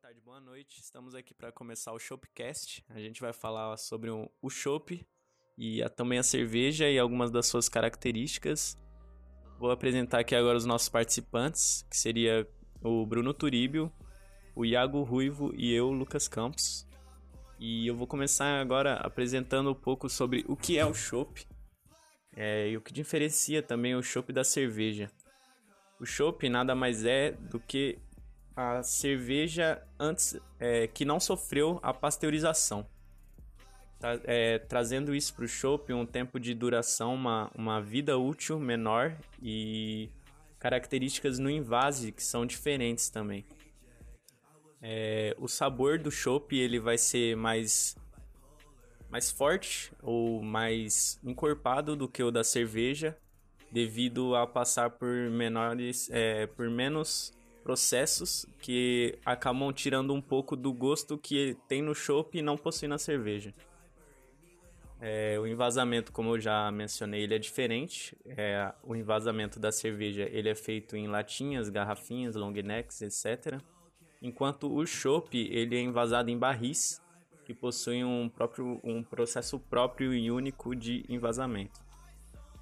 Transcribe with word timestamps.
tarde, 0.00 0.20
boa 0.20 0.40
noite. 0.40 0.80
Estamos 0.80 1.12
aqui 1.12 1.34
para 1.34 1.50
começar 1.50 1.92
o 1.92 1.98
Shopcast. 1.98 2.84
A 2.88 3.00
gente 3.00 3.20
vai 3.20 3.32
falar 3.32 3.76
sobre 3.76 4.08
o, 4.10 4.48
chopp 4.48 5.04
e 5.56 5.82
a, 5.82 5.88
também 5.88 6.20
a 6.20 6.22
cerveja 6.22 6.88
e 6.88 6.96
algumas 6.96 7.32
das 7.32 7.46
suas 7.46 7.68
características. 7.68 8.78
Vou 9.58 9.72
apresentar 9.72 10.20
aqui 10.20 10.36
agora 10.36 10.56
os 10.56 10.64
nossos 10.64 10.88
participantes, 10.88 11.84
que 11.90 11.96
seria 11.96 12.48
o 12.80 13.04
Bruno 13.04 13.34
Turíbio, 13.34 13.92
o 14.54 14.64
Iago 14.64 15.02
Ruivo 15.02 15.52
e 15.56 15.72
eu, 15.72 15.90
Lucas 15.90 16.28
Campos. 16.28 16.86
E 17.58 17.88
eu 17.88 17.96
vou 17.96 18.06
começar 18.06 18.60
agora 18.60 18.94
apresentando 18.94 19.72
um 19.72 19.74
pouco 19.74 20.08
sobre 20.08 20.44
o 20.46 20.56
que 20.56 20.78
é 20.78 20.86
o 20.86 20.94
chopp 20.94 21.44
é, 22.36 22.68
e 22.68 22.76
o 22.76 22.80
que 22.80 22.92
diferencia 22.92 23.64
também 23.64 23.96
o 23.96 24.02
chopp 24.02 24.32
da 24.32 24.44
cerveja. 24.44 25.10
O 25.98 26.06
chopp 26.06 26.48
nada 26.48 26.72
mais 26.76 27.04
é 27.04 27.32
do 27.32 27.58
que 27.58 27.98
a 28.58 28.82
cerveja 28.82 29.80
antes 30.00 30.36
é, 30.58 30.88
que 30.88 31.04
não 31.04 31.20
sofreu 31.20 31.78
a 31.80 31.94
pasteurização. 31.94 32.84
Tra 34.00 34.20
é, 34.24 34.58
trazendo 34.58 35.14
isso 35.14 35.32
para 35.32 35.44
o 35.44 35.48
chopp, 35.48 35.92
um 35.92 36.04
tempo 36.04 36.40
de 36.40 36.54
duração, 36.54 37.14
uma, 37.14 37.52
uma 37.54 37.80
vida 37.80 38.18
útil 38.18 38.58
menor 38.58 39.16
e 39.40 40.10
características 40.58 41.38
no 41.38 41.48
invase 41.48 42.10
que 42.10 42.22
são 42.22 42.44
diferentes 42.44 43.08
também. 43.08 43.46
É, 44.82 45.36
o 45.38 45.46
sabor 45.46 45.96
do 45.96 46.10
chopp 46.10 46.56
ele 46.56 46.80
vai 46.80 46.98
ser 46.98 47.36
mais 47.36 47.96
mais 49.08 49.30
forte 49.30 49.92
ou 50.02 50.42
mais 50.42 51.20
encorpado 51.22 51.94
do 51.94 52.08
que 52.08 52.22
o 52.24 52.32
da 52.32 52.42
cerveja, 52.42 53.16
devido 53.70 54.34
a 54.34 54.48
passar 54.48 54.90
por 54.90 55.30
menores, 55.30 56.10
é, 56.10 56.46
por 56.48 56.68
menos 56.68 57.37
processos 57.68 58.46
que 58.62 59.18
acabam 59.26 59.70
tirando 59.74 60.14
um 60.14 60.22
pouco 60.22 60.56
do 60.56 60.72
gosto 60.72 61.18
que 61.18 61.54
tem 61.68 61.82
no 61.82 61.94
chopp 61.94 62.38
e 62.38 62.40
não 62.40 62.56
possui 62.56 62.88
na 62.88 62.96
cerveja. 62.96 63.52
É, 64.98 65.38
o 65.38 65.46
envasamento, 65.46 66.10
como 66.10 66.34
eu 66.34 66.40
já 66.40 66.72
mencionei, 66.72 67.24
ele 67.24 67.34
é 67.34 67.38
diferente. 67.38 68.16
É, 68.24 68.72
o 68.82 68.96
envasamento 68.96 69.60
da 69.60 69.70
cerveja 69.70 70.26
ele 70.32 70.48
é 70.48 70.54
feito 70.54 70.96
em 70.96 71.08
latinhas, 71.08 71.68
garrafinhas, 71.68 72.34
long 72.34 72.52
necks, 72.52 73.02
etc. 73.02 73.60
Enquanto 74.22 74.74
o 74.74 74.86
chopp 74.86 75.36
ele 75.36 75.76
é 75.76 75.80
envasado 75.82 76.30
em 76.30 76.38
barris 76.38 77.02
que 77.44 77.52
possuem 77.52 78.02
um, 78.02 78.30
próprio, 78.30 78.80
um 78.82 79.02
processo 79.02 79.60
próprio 79.60 80.14
e 80.14 80.30
único 80.30 80.74
de 80.74 81.04
envasamento. 81.06 81.78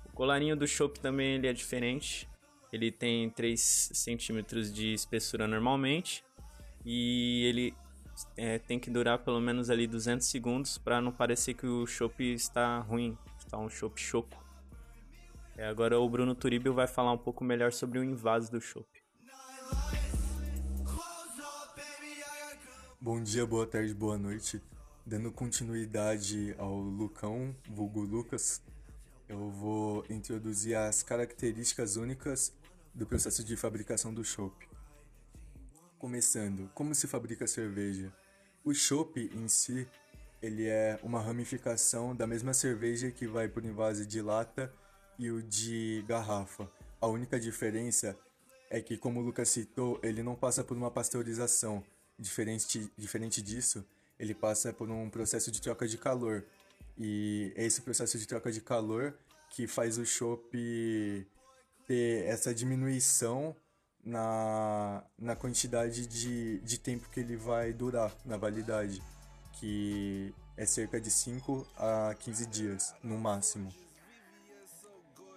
O 0.06 0.12
colarinho 0.12 0.56
do 0.56 0.66
chopp 0.66 0.98
também 0.98 1.36
ele 1.36 1.46
é 1.46 1.52
diferente. 1.52 2.28
Ele 2.76 2.92
tem 2.92 3.30
3 3.30 3.58
centímetros 3.94 4.70
de 4.70 4.92
espessura 4.92 5.48
normalmente 5.48 6.22
e 6.84 7.44
ele 7.46 7.74
é, 8.36 8.58
tem 8.58 8.78
que 8.78 8.90
durar 8.90 9.18
pelo 9.20 9.40
menos 9.40 9.70
ali 9.70 9.86
200 9.86 10.26
segundos 10.26 10.76
para 10.76 11.00
não 11.00 11.10
parecer 11.10 11.54
que 11.54 11.66
o 11.66 11.86
chopp 11.86 12.22
está 12.22 12.80
ruim, 12.80 13.16
está 13.38 13.56
um 13.56 13.70
chopp 13.70 13.98
choco. 13.98 14.44
É, 15.56 15.66
agora 15.66 15.98
o 15.98 16.06
Bruno 16.06 16.34
Turibio 16.34 16.74
vai 16.74 16.86
falar 16.86 17.12
um 17.12 17.18
pouco 17.18 17.42
melhor 17.42 17.72
sobre 17.72 17.98
o 17.98 18.04
invase 18.04 18.50
do 18.50 18.60
chopp. 18.60 18.86
Bom 23.00 23.22
dia, 23.22 23.46
boa 23.46 23.66
tarde, 23.66 23.94
boa 23.94 24.18
noite. 24.18 24.62
Dando 25.06 25.32
continuidade 25.32 26.54
ao 26.58 26.76
Lucão, 26.78 27.56
vulgo 27.70 28.02
Lucas, 28.02 28.60
eu 29.28 29.48
vou 29.50 30.04
introduzir 30.10 30.76
as 30.76 31.02
características 31.02 31.96
únicas 31.96 32.52
do 32.96 33.04
processo 33.06 33.44
de 33.44 33.56
fabricação 33.56 34.12
do 34.12 34.24
chopp. 34.24 34.66
Começando, 35.98 36.70
como 36.74 36.94
se 36.94 37.06
fabrica 37.06 37.44
a 37.44 37.48
cerveja? 37.48 38.10
O 38.64 38.72
chopp 38.72 39.30
em 39.34 39.46
si, 39.48 39.86
ele 40.42 40.66
é 40.66 40.98
uma 41.02 41.20
ramificação 41.20 42.16
da 42.16 42.26
mesma 42.26 42.54
cerveja 42.54 43.10
que 43.10 43.26
vai 43.26 43.48
por 43.48 43.64
invase 43.64 44.06
de 44.06 44.22
lata 44.22 44.72
e 45.18 45.30
o 45.30 45.42
de 45.42 46.02
garrafa. 46.08 46.70
A 46.98 47.06
única 47.06 47.38
diferença 47.38 48.18
é 48.70 48.80
que, 48.80 48.96
como 48.96 49.20
o 49.20 49.22
Lucas 49.22 49.50
citou, 49.50 50.00
ele 50.02 50.22
não 50.22 50.34
passa 50.34 50.64
por 50.64 50.76
uma 50.76 50.90
pasteurização. 50.90 51.84
Diferente, 52.18 52.90
diferente 52.96 53.42
disso, 53.42 53.84
ele 54.18 54.34
passa 54.34 54.72
por 54.72 54.90
um 54.90 55.10
processo 55.10 55.50
de 55.50 55.60
troca 55.60 55.86
de 55.86 55.98
calor. 55.98 56.44
E 56.96 57.52
é 57.56 57.66
esse 57.66 57.82
processo 57.82 58.18
de 58.18 58.26
troca 58.26 58.50
de 58.50 58.62
calor 58.62 59.14
que 59.50 59.66
faz 59.66 59.98
o 59.98 60.06
chopp 60.06 61.26
ter 61.86 62.24
essa 62.24 62.54
diminuição 62.54 63.54
na, 64.04 65.04
na 65.18 65.34
quantidade 65.34 66.06
de, 66.06 66.58
de 66.60 66.78
tempo 66.78 67.08
que 67.10 67.20
ele 67.20 67.36
vai 67.36 67.72
durar 67.72 68.14
na 68.24 68.36
validade, 68.36 69.02
que 69.54 70.34
é 70.56 70.64
cerca 70.64 71.00
de 71.00 71.10
5 71.10 71.66
a 71.76 72.14
15 72.18 72.46
dias, 72.46 72.94
no 73.02 73.18
máximo. 73.18 73.72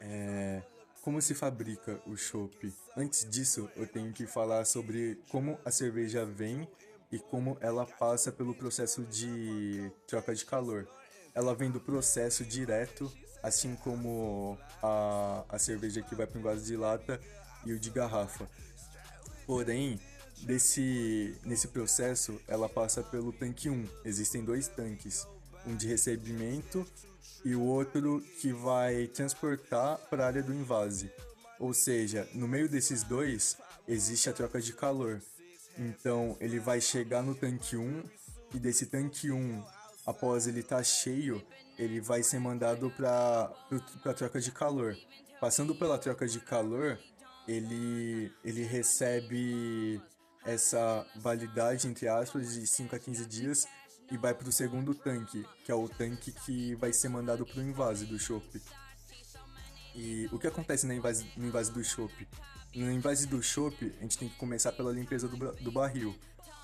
É, 0.01 0.61
como 1.01 1.21
se 1.21 1.33
fabrica 1.33 1.99
o 2.05 2.15
chopp? 2.15 2.73
Antes 2.95 3.27
disso, 3.29 3.69
eu 3.75 3.87
tenho 3.87 4.13
que 4.13 4.27
falar 4.27 4.65
sobre 4.65 5.19
como 5.29 5.57
a 5.65 5.71
cerveja 5.71 6.25
vem 6.25 6.67
e 7.11 7.17
como 7.17 7.57
ela 7.59 7.85
passa 7.85 8.31
pelo 8.31 8.53
processo 8.53 9.03
de 9.03 9.91
troca 10.07 10.35
de 10.35 10.45
calor. 10.45 10.87
Ela 11.33 11.55
vem 11.55 11.71
do 11.71 11.79
processo 11.79 12.45
direto, 12.45 13.11
assim 13.41 13.75
como 13.75 14.57
a, 14.81 15.43
a 15.49 15.59
cerveja 15.59 16.01
que 16.01 16.15
vai 16.15 16.27
para 16.27 16.39
o 16.39 16.43
vaso 16.43 16.65
de 16.65 16.75
lata 16.75 17.19
e 17.65 17.73
o 17.73 17.79
de 17.79 17.89
garrafa. 17.89 18.47
Porém, 19.45 19.99
desse, 20.43 21.35
nesse 21.43 21.67
processo, 21.69 22.39
ela 22.47 22.69
passa 22.69 23.01
pelo 23.03 23.31
tanque 23.31 23.69
1. 23.69 23.85
Existem 24.05 24.43
dois 24.43 24.67
tanques, 24.67 25.27
um 25.65 25.75
de 25.75 25.87
recebimento 25.87 26.85
e 27.43 27.55
o 27.55 27.61
outro 27.61 28.23
que 28.39 28.51
vai 28.51 29.07
transportar 29.07 29.97
para 30.09 30.23
a 30.23 30.27
área 30.27 30.43
do 30.43 30.53
invase. 30.53 31.11
Ou 31.59 31.73
seja, 31.73 32.27
no 32.33 32.47
meio 32.47 32.69
desses 32.69 33.03
dois 33.03 33.57
existe 33.87 34.29
a 34.29 34.33
troca 34.33 34.61
de 34.61 34.73
calor. 34.73 35.21
Então 35.77 36.37
ele 36.39 36.59
vai 36.59 36.81
chegar 36.81 37.21
no 37.21 37.35
tanque 37.35 37.75
1 37.75 38.03
e 38.53 38.59
desse 38.59 38.85
tanque 38.85 39.31
1, 39.31 39.63
após 40.05 40.47
ele 40.47 40.61
estar 40.61 40.77
tá 40.77 40.83
cheio, 40.83 41.43
ele 41.79 42.01
vai 42.01 42.21
ser 42.21 42.39
mandado 42.39 42.91
para 42.91 43.49
a 44.05 44.13
troca 44.13 44.41
de 44.41 44.51
calor. 44.51 44.97
Passando 45.39 45.73
pela 45.73 45.97
troca 45.97 46.27
de 46.27 46.41
calor, 46.41 46.99
ele, 47.47 48.29
ele 48.43 48.63
recebe 48.63 50.01
essa 50.45 51.07
validade, 51.15 51.87
entre 51.87 52.09
aspas, 52.09 52.53
de 52.53 52.67
5 52.67 52.93
a 52.93 52.99
15 52.99 53.25
dias 53.25 53.65
e 54.11 54.17
vai 54.17 54.33
para 54.33 54.49
o 54.49 54.51
segundo 54.51 54.93
tanque, 54.93 55.45
que 55.63 55.71
é 55.71 55.75
o 55.75 55.87
tanque 55.87 56.33
que 56.33 56.75
vai 56.75 56.91
ser 56.91 57.07
mandado 57.07 57.45
para 57.45 57.59
o 57.59 57.63
invase 57.63 58.05
do 58.05 58.19
chopp. 58.19 58.61
E 59.95 60.27
o 60.33 60.37
que 60.37 60.47
acontece 60.47 60.85
no 60.85 60.93
invase, 60.93 61.25
no 61.37 61.47
invase 61.47 61.71
do 61.71 61.83
chopp? 61.83 62.27
No 62.75 62.91
invase 62.91 63.25
do 63.25 63.41
chopp, 63.41 63.95
a 63.99 64.01
gente 64.01 64.17
tem 64.17 64.27
que 64.27 64.35
começar 64.35 64.73
pela 64.73 64.91
limpeza 64.91 65.29
do, 65.29 65.37
do 65.37 65.71
barril. 65.71 66.13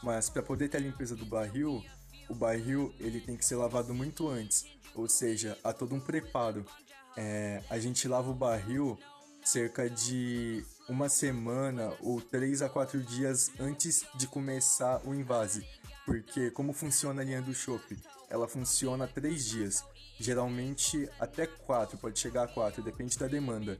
Mas 0.03 0.29
para 0.29 0.43
poder 0.43 0.67
ter 0.67 0.77
a 0.77 0.81
limpeza 0.81 1.15
do 1.15 1.25
barril, 1.25 1.83
o 2.29 2.35
barril 2.35 2.93
ele 2.99 3.19
tem 3.19 3.35
que 3.35 3.45
ser 3.45 3.55
lavado 3.55 3.93
muito 3.93 4.27
antes. 4.27 4.65
Ou 4.93 5.07
seja, 5.07 5.57
há 5.63 5.73
todo 5.73 5.93
um 5.95 5.99
preparo. 5.99 6.65
É, 7.17 7.63
a 7.69 7.79
gente 7.79 8.07
lava 8.07 8.29
o 8.29 8.33
barril 8.33 8.97
cerca 9.43 9.89
de 9.89 10.65
uma 10.89 11.07
semana 11.07 11.93
ou 12.01 12.19
três 12.19 12.61
a 12.61 12.69
quatro 12.69 13.01
dias 13.01 13.51
antes 13.59 14.05
de 14.15 14.27
começar 14.27 15.01
o 15.05 15.13
invase. 15.13 15.65
Porque 16.05 16.51
como 16.51 16.73
funciona 16.73 17.21
a 17.21 17.25
linha 17.25 17.41
do 17.41 17.53
chopp? 17.53 17.97
Ela 18.29 18.47
funciona 18.47 19.07
três 19.07 19.45
dias. 19.45 19.83
Geralmente 20.19 21.09
até 21.19 21.45
quatro, 21.45 21.97
pode 21.97 22.19
chegar 22.19 22.43
a 22.43 22.47
quatro, 22.47 22.81
depende 22.81 23.17
da 23.17 23.27
demanda. 23.27 23.79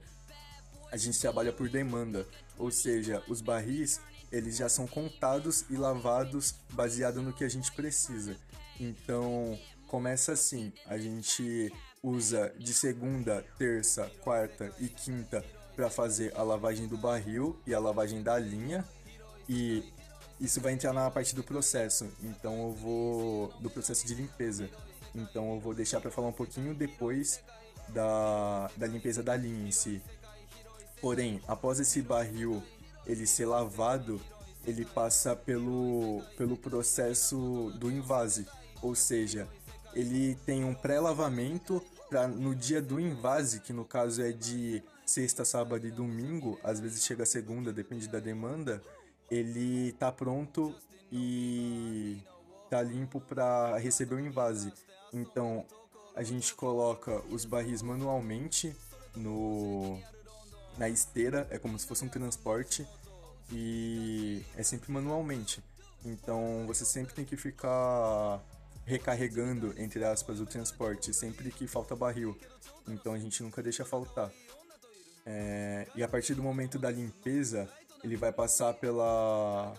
A 0.92 0.98
gente 0.98 1.20
trabalha 1.20 1.52
por 1.52 1.70
demanda, 1.70 2.28
ou 2.58 2.72
seja, 2.72 3.24
os 3.28 3.42
barris 3.42 4.00
eles 4.32 4.58
já 4.58 4.70
são 4.70 4.88
contados 4.88 5.66
e 5.70 5.76
lavados 5.76 6.56
baseado 6.72 7.22
no 7.22 7.34
que 7.34 7.44
a 7.44 7.50
gente 7.50 7.72
precisa. 7.72 8.36
Então, 8.80 9.58
começa 9.88 10.34
assim, 10.34 10.74
a 10.86 10.98
gente 10.98 11.72
usa 12.04 12.54
de 12.60 12.74
segunda, 12.74 13.44
terça, 13.58 14.12
quarta 14.22 14.72
e 14.80 14.88
quinta 14.88 15.44
para 15.76 15.90
fazer 15.90 16.34
a 16.36 16.44
lavagem 16.44 16.88
do 16.88 16.98
barril 16.98 17.60
e 17.66 17.74
a 17.74 17.80
lavagem 17.80 18.22
da 18.22 18.38
linha 18.38 18.86
e 19.50 19.84
isso 20.40 20.60
vai 20.60 20.74
entrar 20.74 20.94
na 20.94 21.10
parte 21.10 21.36
do 21.36 21.44
processo. 21.44 22.12
Então 22.22 22.68
eu 22.68 22.72
vou 22.74 23.54
do 23.60 23.70
processo 23.70 24.06
de 24.06 24.16
limpeza. 24.16 24.70
Então 25.14 25.54
eu 25.54 25.60
vou 25.60 25.74
deixar 25.74 26.02
para 26.02 26.12
falar 26.12 26.28
um 26.28 26.34
pouquinho 26.34 26.74
depois 26.74 27.42
da, 27.90 28.70
da 28.76 28.88
limpeza 28.88 29.24
da 29.24 29.36
linha 29.36 29.68
em 29.68 29.72
si. 29.72 30.02
Porém, 31.02 31.42
após 31.48 31.80
esse 31.80 32.02
barril 32.02 32.64
ele 33.06 33.26
ser 33.26 33.46
lavado, 33.46 34.20
ele 34.66 34.86
passa 34.86 35.36
pelo, 35.36 36.22
pelo 36.38 36.58
processo 36.58 37.72
do 37.80 37.92
invase, 37.92 38.48
ou 38.82 38.96
seja, 38.96 39.48
ele 39.94 40.36
tem 40.46 40.64
um 40.64 40.74
pré-lavamento 40.74 41.82
para 42.10 42.28
no 42.28 42.54
dia 42.54 42.82
do 42.82 43.00
invase, 43.00 43.60
que 43.60 43.74
no 43.74 43.86
caso 43.86 44.22
é 44.22 44.32
de 44.32 44.84
sexta, 45.06 45.46
sábado 45.46 45.86
e 45.88 45.92
domingo, 45.92 46.60
às 46.64 46.80
vezes 46.80 47.04
chega 47.04 47.26
segunda, 47.26 47.72
depende 47.72 48.08
da 48.08 48.20
demanda, 48.20 48.82
ele 49.30 49.92
tá 49.94 50.12
pronto 50.12 50.74
e 51.12 52.18
tá 52.70 52.82
limpo 52.82 53.20
para 53.22 53.78
receber 53.78 54.16
o 54.16 54.20
invase. 54.20 54.74
Então 55.14 55.66
a 56.16 56.24
gente 56.24 56.54
coloca 56.56 57.22
os 57.30 57.46
barris 57.46 57.82
manualmente 57.82 58.76
no 59.16 60.00
na 60.78 60.90
esteira, 60.90 61.48
é 61.50 61.58
como 61.58 61.78
se 61.78 61.86
fosse 61.86 62.04
um 62.04 62.10
transporte 62.10 62.86
e 63.52 64.44
é 64.56 64.64
sempre 64.64 64.92
manualmente. 64.92 65.64
Então 66.04 66.66
você 66.68 66.86
sempre 66.86 67.14
tem 67.14 67.26
que 67.26 67.36
ficar 67.36 68.42
recarregando, 68.86 69.74
entre 69.78 70.04
aspas, 70.04 70.40
o 70.40 70.46
transporte 70.46 71.14
sempre 71.14 71.52
que 71.52 71.68
falta 71.68 71.96
barril. 71.96 72.38
Então 72.88 73.14
a 73.14 73.20
gente 73.20 73.42
nunca 73.42 73.62
deixa 73.64 73.84
faltar. 73.84 74.32
É, 75.26 75.88
e 75.96 76.04
a 76.04 76.08
partir 76.08 76.36
do 76.36 76.44
momento 76.44 76.78
da 76.78 76.92
limpeza, 76.92 77.68
ele 78.04 78.16
vai 78.16 78.32
passar 78.32 78.74
pela 78.76 79.74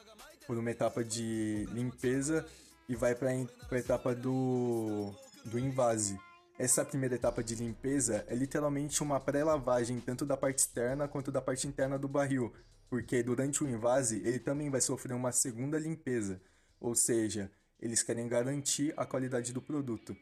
por 0.46 0.56
uma 0.58 0.70
etapa 0.70 1.02
de 1.02 1.66
limpeza 1.72 2.46
e 2.88 2.94
vai 2.94 3.14
para 3.14 3.30
a 3.30 3.78
etapa 3.78 4.14
do, 4.14 5.12
do 5.44 5.58
invase. 5.58 6.18
Essa 6.58 6.86
primeira 6.86 7.16
etapa 7.16 7.44
de 7.44 7.54
limpeza 7.54 8.24
é 8.28 8.34
literalmente 8.34 9.02
uma 9.02 9.20
pré-lavagem 9.20 10.00
tanto 10.00 10.24
da 10.24 10.38
parte 10.38 10.60
externa 10.60 11.06
quanto 11.06 11.30
da 11.30 11.42
parte 11.42 11.68
interna 11.68 11.98
do 11.98 12.08
barril, 12.08 12.50
porque 12.88 13.22
durante 13.22 13.62
o 13.62 13.68
invase 13.68 14.22
ele 14.24 14.38
também 14.38 14.70
vai 14.70 14.80
sofrer 14.80 15.12
uma 15.12 15.32
segunda 15.32 15.78
limpeza, 15.78 16.40
ou 16.80 16.94
seja, 16.94 17.50
eles 17.78 18.02
querem 18.02 18.26
garantir 18.26 18.94
a 18.96 19.04
qualidade 19.04 19.52
do 19.52 19.60
produto. 19.60 20.16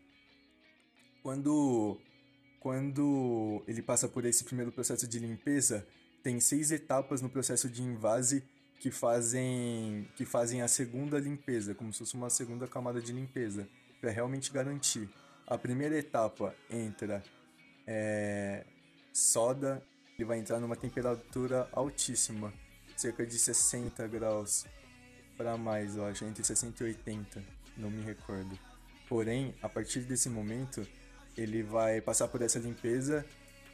Quando, 1.22 2.00
quando 2.58 3.62
ele 3.68 3.80
passa 3.80 4.08
por 4.08 4.24
esse 4.24 4.42
primeiro 4.42 4.72
processo 4.72 5.06
de 5.06 5.20
limpeza, 5.20 5.86
tem 6.20 6.40
seis 6.40 6.72
etapas 6.72 7.22
no 7.22 7.30
processo 7.30 7.68
de 7.68 7.80
invase 7.80 8.42
que 8.80 8.90
fazem, 8.90 10.08
que 10.16 10.24
fazem 10.24 10.62
a 10.62 10.68
segunda 10.68 11.20
limpeza, 11.20 11.76
como 11.76 11.92
se 11.92 12.00
fosse 12.00 12.14
uma 12.16 12.28
segunda 12.28 12.66
camada 12.66 13.00
de 13.00 13.12
limpeza, 13.12 13.68
para 14.00 14.10
realmente 14.10 14.52
garantir. 14.52 15.08
A 15.46 15.58
primeira 15.58 15.98
etapa 15.98 16.54
entra 16.70 17.22
é, 17.86 18.64
soda, 19.12 19.82
ele 20.16 20.24
vai 20.24 20.38
entrar 20.38 20.58
numa 20.58 20.74
temperatura 20.74 21.68
altíssima, 21.72 22.52
cerca 22.96 23.26
de 23.26 23.38
60 23.38 24.06
graus 24.08 24.64
para 25.36 25.56
mais, 25.56 25.96
eu 25.96 26.06
acho, 26.06 26.24
entre 26.24 26.42
60 26.44 26.82
e 26.82 26.86
80, 26.86 27.42
não 27.76 27.90
me 27.90 28.02
recordo. 28.02 28.58
Porém, 29.08 29.54
a 29.60 29.68
partir 29.68 30.00
desse 30.00 30.30
momento, 30.30 30.86
ele 31.36 31.62
vai 31.62 32.00
passar 32.00 32.28
por 32.28 32.40
essa 32.40 32.58
limpeza 32.58 33.24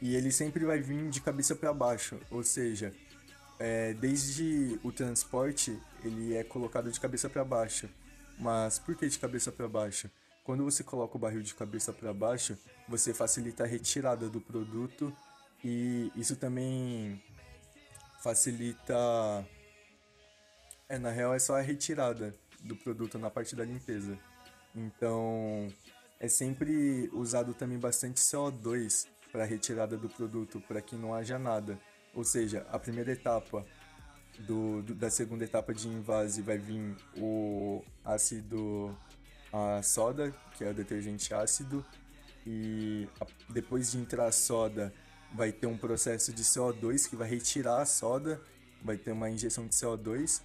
e 0.01 0.15
ele 0.15 0.31
sempre 0.31 0.65
vai 0.65 0.81
vir 0.81 1.09
de 1.09 1.21
cabeça 1.21 1.55
para 1.55 1.71
baixo, 1.73 2.19
ou 2.29 2.43
seja, 2.43 2.91
é, 3.59 3.93
desde 3.93 4.79
o 4.83 4.91
transporte 4.91 5.79
ele 6.03 6.35
é 6.35 6.43
colocado 6.43 6.91
de 6.91 6.99
cabeça 6.99 7.29
para 7.29 7.45
baixo. 7.45 7.87
Mas 8.39 8.79
por 8.79 8.95
que 8.95 9.07
de 9.07 9.19
cabeça 9.19 9.51
para 9.51 9.67
baixo? 9.67 10.09
Quando 10.43 10.63
você 10.63 10.83
coloca 10.83 11.15
o 11.15 11.19
barril 11.19 11.41
de 11.41 11.53
cabeça 11.53 11.93
para 11.93 12.13
baixo, 12.13 12.57
você 12.87 13.13
facilita 13.13 13.63
a 13.63 13.67
retirada 13.67 14.29
do 14.29 14.41
produto 14.41 15.15
e 15.63 16.11
isso 16.15 16.35
também 16.35 17.21
facilita 18.21 19.45
é, 20.89 20.97
na 20.97 21.09
real 21.09 21.33
é 21.33 21.39
só 21.39 21.55
a 21.55 21.61
retirada 21.61 22.35
do 22.59 22.75
produto 22.75 23.17
na 23.17 23.29
parte 23.29 23.55
da 23.55 23.63
limpeza. 23.63 24.19
Então, 24.75 25.67
é 26.19 26.27
sempre 26.27 27.09
usado 27.13 27.53
também 27.53 27.79
bastante 27.79 28.19
CO2 28.19 29.07
para 29.31 29.45
retirada 29.45 29.97
do 29.97 30.09
produto, 30.09 30.61
para 30.67 30.81
que 30.81 30.95
não 30.95 31.13
haja 31.13 31.39
nada. 31.39 31.79
Ou 32.13 32.23
seja, 32.23 32.67
a 32.69 32.77
primeira 32.77 33.11
etapa 33.11 33.65
do, 34.39 34.81
do, 34.81 34.93
da 34.93 35.09
segunda 35.09 35.45
etapa 35.45 35.73
de 35.73 35.87
invase 35.87 36.41
vai 36.41 36.57
vir 36.57 36.95
o 37.15 37.81
ácido 38.03 38.95
a 39.51 39.81
soda, 39.81 40.33
que 40.57 40.63
é 40.63 40.69
o 40.69 40.73
detergente 40.73 41.33
ácido, 41.33 41.85
e 42.45 43.07
depois 43.49 43.91
de 43.91 43.97
entrar 43.97 44.25
a 44.25 44.31
soda 44.31 44.93
vai 45.33 45.51
ter 45.51 45.67
um 45.67 45.77
processo 45.77 46.33
de 46.33 46.43
CO2 46.43 47.09
que 47.09 47.15
vai 47.15 47.29
retirar 47.29 47.81
a 47.81 47.85
soda, 47.85 48.41
vai 48.83 48.97
ter 48.97 49.11
uma 49.11 49.29
injeção 49.29 49.67
de 49.67 49.75
CO2 49.75 50.41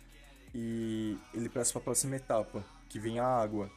e 0.54 1.18
ele 1.34 1.48
passa 1.48 1.72
para 1.72 1.80
a 1.80 1.84
próxima 1.84 2.16
etapa, 2.16 2.64
que 2.88 2.98
vem 2.98 3.18
a 3.18 3.26
água. 3.26 3.70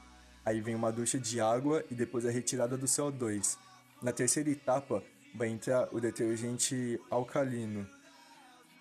Aí 0.45 0.61
vem 0.61 0.75
uma 0.75 0.91
ducha 0.91 1.19
de 1.19 1.39
água 1.39 1.83
e 1.89 1.95
depois 1.95 2.25
a 2.25 2.31
retirada 2.31 2.77
do 2.77 2.85
CO2. 2.85 3.57
Na 4.01 4.11
terceira 4.11 4.49
etapa 4.49 5.03
vai 5.35 5.49
entrar 5.49 5.89
o 5.93 5.99
detergente 5.99 6.99
alcalino, 7.09 7.87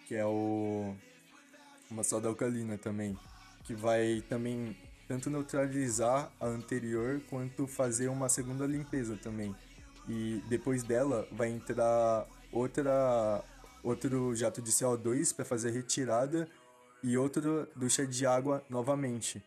que 0.06 0.15
é 0.15 0.25
o 0.25 0.94
uma 1.91 2.05
soda 2.05 2.29
alcalina 2.29 2.77
também, 2.77 3.19
que 3.65 3.75
vai 3.75 4.23
também 4.29 4.77
tanto 5.08 5.31
neutralizar 5.31 6.31
a 6.38 6.46
anterior 6.46 7.20
quanto 7.31 7.66
fazer 7.66 8.08
uma 8.08 8.28
segunda 8.28 8.66
limpeza 8.66 9.16
também. 9.16 9.56
E 10.06 10.43
depois 10.49 10.82
dela 10.82 11.26
vai 11.32 11.49
entrar 11.49 12.26
outra 12.52 13.43
outro 13.82 14.34
jato 14.34 14.60
de 14.60 14.70
CO2 14.70 15.34
para 15.34 15.44
fazer 15.44 15.69
a 15.70 15.72
retirada 15.72 16.49
e 17.02 17.16
outro 17.16 17.66
ducha 17.75 18.06
de 18.06 18.26
água 18.26 18.62
novamente. 18.69 19.43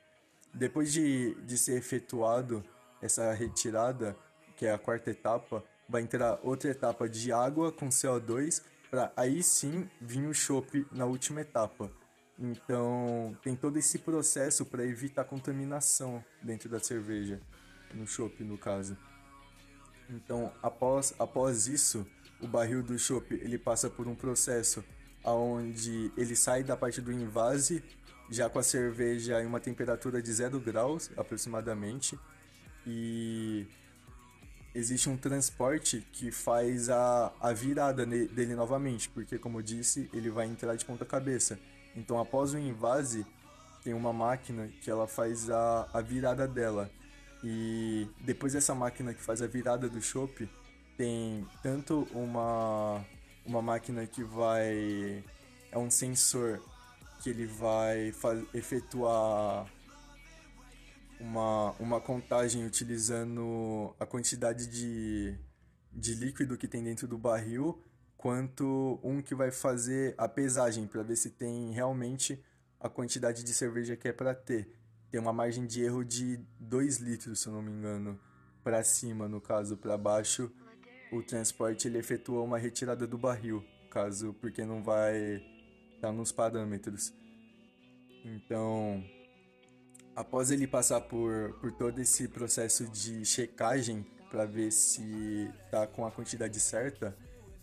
Depois 0.53 0.91
de, 0.91 1.35
de 1.43 1.57
ser 1.57 1.77
efetuado 1.77 2.63
essa 3.01 3.31
retirada, 3.33 4.15
que 4.55 4.65
é 4.65 4.71
a 4.71 4.77
quarta 4.77 5.11
etapa, 5.11 5.63
vai 5.87 6.01
entrar 6.01 6.39
outra 6.43 6.71
etapa 6.71 7.07
de 7.07 7.31
água 7.31 7.71
com 7.71 7.89
CO2 7.89 8.61
para 8.89 9.11
aí 9.15 9.43
sim 9.43 9.89
vir 9.99 10.27
o 10.27 10.33
chope 10.33 10.85
na 10.91 11.05
última 11.05 11.41
etapa. 11.41 11.91
Então 12.41 13.38
tem 13.43 13.55
todo 13.55 13.77
esse 13.77 13.99
processo 13.99 14.65
para 14.65 14.83
evitar 14.83 15.23
contaminação 15.25 16.23
dentro 16.41 16.67
da 16.67 16.79
cerveja, 16.79 17.39
no 17.93 18.07
chope 18.07 18.43
no 18.43 18.57
caso. 18.57 18.97
Então 20.09 20.51
após, 20.63 21.13
após 21.19 21.67
isso, 21.67 22.05
o 22.41 22.47
barril 22.47 22.81
do 22.81 22.97
chope 22.97 23.35
ele 23.35 23.59
passa 23.59 23.91
por 23.91 24.07
um 24.07 24.15
processo 24.15 24.83
onde 25.23 26.11
ele 26.17 26.35
sai 26.35 26.63
da 26.63 26.75
parte 26.75 26.99
do 26.99 27.11
invase 27.11 27.83
já 28.31 28.49
com 28.49 28.57
a 28.57 28.63
cerveja 28.63 29.39
em 29.44 29.45
uma 29.45 29.59
temperatura 29.59 30.19
de 30.19 30.33
0 30.33 30.59
graus 30.59 31.11
aproximadamente 31.15 32.17
e 32.87 33.67
existe 34.73 35.09
um 35.09 35.17
transporte 35.17 36.07
que 36.11 36.31
faz 36.31 36.89
a, 36.89 37.31
a 37.39 37.53
virada 37.53 38.05
dele 38.05 38.55
novamente, 38.55 39.09
porque 39.09 39.37
como 39.37 39.59
eu 39.59 39.61
disse, 39.61 40.09
ele 40.13 40.29
vai 40.29 40.47
entrar 40.47 40.75
de 40.75 40.85
ponta 40.85 41.05
cabeça. 41.05 41.59
Então 41.95 42.19
após 42.19 42.53
o 42.53 42.59
invase 42.59 43.25
tem 43.83 43.93
uma 43.93 44.13
máquina 44.13 44.69
que 44.81 44.89
ela 44.89 45.07
faz 45.07 45.49
a, 45.49 45.89
a 45.93 46.01
virada 46.01 46.47
dela. 46.47 46.89
E 47.44 48.07
depois 48.19 48.54
dessa 48.54 48.75
máquina 48.75 49.13
que 49.13 49.21
faz 49.21 49.42
a 49.42 49.47
virada 49.47 49.89
do 49.89 50.01
chopp, 50.01 50.47
tem 50.95 51.45
tanto 51.63 52.07
uma 52.13 53.04
uma 53.45 53.61
máquina 53.61 54.06
que 54.06 54.23
vai. 54.23 55.23
É 55.71 55.77
um 55.77 55.89
sensor 55.89 56.61
que 57.21 57.30
ele 57.30 57.45
vai 57.45 58.13
efetuar 58.54 59.66
uma, 61.19 61.71
uma 61.80 62.01
contagem 62.01 62.66
utilizando 62.66 63.95
a 63.99 64.06
quantidade 64.06 64.68
de, 64.68 65.37
de 65.94 66.16
líquido 66.16 66.57
que 66.57 66.68
tem 66.68 66.83
dentro 66.83 67.07
do 67.07 67.18
barril, 67.18 67.81
quanto 68.21 68.99
um 69.04 69.21
que 69.21 69.35
vai 69.35 69.51
fazer 69.51 70.16
a 70.18 70.28
pesagem 70.28 70.87
para 70.87 71.04
ver 71.04 71.16
se 71.16 71.31
tem 71.31 71.71
realmente 71.71 72.42
a 72.80 72.87
quantidade 72.87 73.44
de 73.44 73.54
cerveja 73.54 73.97
que 73.97 74.07
é 74.07 74.13
para 74.13 74.33
ter. 74.33 74.73
Tem 75.09 75.19
uma 75.19 75.33
margem 75.33 75.66
de 75.66 75.83
erro 75.83 76.06
de 76.06 76.37
2 76.59 76.97
litros, 76.99 77.42
se 77.42 77.47
eu 77.47 77.54
não 77.54 77.61
me 77.61 77.71
engano, 77.71 78.18
para 78.63 78.83
cima, 78.83 79.28
no 79.28 79.42
caso, 79.42 79.75
para 79.75 79.97
baixo 79.97 80.49
o 81.11 81.21
transporte 81.21 81.87
ele 81.87 81.97
efetua 81.97 82.42
uma 82.42 82.57
retirada 82.57 83.06
do 83.06 83.18
barril, 83.18 83.63
caso 83.90 84.33
porque 84.40 84.63
não 84.63 84.81
vai 84.81 85.35
estar 85.95 86.07
tá 86.07 86.11
nos 86.11 86.31
parâmetros. 86.31 87.13
Então, 88.23 89.04
após 90.16 90.51
ele 90.51 90.66
passar 90.68 91.01
por, 91.01 91.54
por 91.59 91.71
todo 91.73 91.99
esse 91.99 92.28
processo 92.30 92.87
de 92.87 93.25
checagem 93.25 94.06
para 94.30 94.45
ver 94.45 94.71
se 94.71 95.49
está 95.66 95.85
com 95.85 96.06
a 96.06 96.11
quantidade 96.11 96.57
certa, 96.59 97.18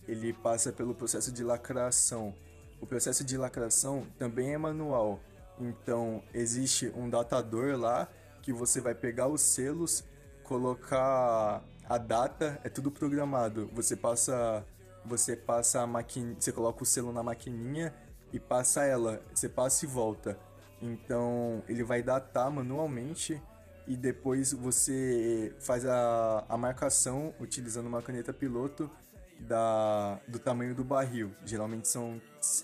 ele 0.09 0.33
passa 0.33 0.73
pelo 0.73 0.95
processo 0.95 1.31
de 1.31 1.45
lacração. 1.45 2.35
O 2.81 2.87
processo 2.87 3.23
de 3.23 3.37
lacração 3.37 4.07
também 4.19 4.55
é 4.55 4.59
manual, 4.59 5.21
então 5.61 6.23
existe 6.33 6.93
um 6.97 7.09
datador 7.11 7.77
lá 7.77 8.09
que 8.43 8.53
você 8.53 8.81
vai 8.81 8.95
pegar 8.95 9.29
os 9.29 9.43
selos, 9.43 10.05
colocar 10.43 11.62
a 11.88 11.99
data 11.99 12.61
é 12.65 12.69
tudo 12.69 12.91
programado. 12.91 13.71
Você 13.75 13.97
passa 13.97 14.65
você 15.05 15.35
passa 15.35 15.81
a 15.81 15.87
maquin... 15.87 16.37
você 16.38 16.53
coloca 16.53 16.83
o 16.83 16.87
selo 16.87 17.12
na 17.12 17.23
maquininha 17.23 17.95
e 18.33 18.38
passa 18.38 18.85
ela, 18.85 19.23
você 19.35 19.49
passa 19.49 19.85
e 19.85 19.88
volta. 19.88 20.38
Então, 20.83 21.62
ele 21.69 21.83
vai 21.83 22.03
datar 22.03 22.50
manualmente 22.50 23.41
e 23.87 23.97
depois 23.97 24.53
você 24.53 25.55
faz 25.59 25.87
a, 25.87 26.45
a 26.49 26.57
marcação 26.59 27.35
utilizando 27.41 27.87
uma 27.87 28.03
caneta 28.03 28.33
piloto 28.33 28.91
da, 29.40 30.21
do 30.26 30.38
tamanho 30.38 30.75
do 30.75 30.85
barril. 30.85 31.33
Geralmente 31.45 31.88
são 31.88 32.21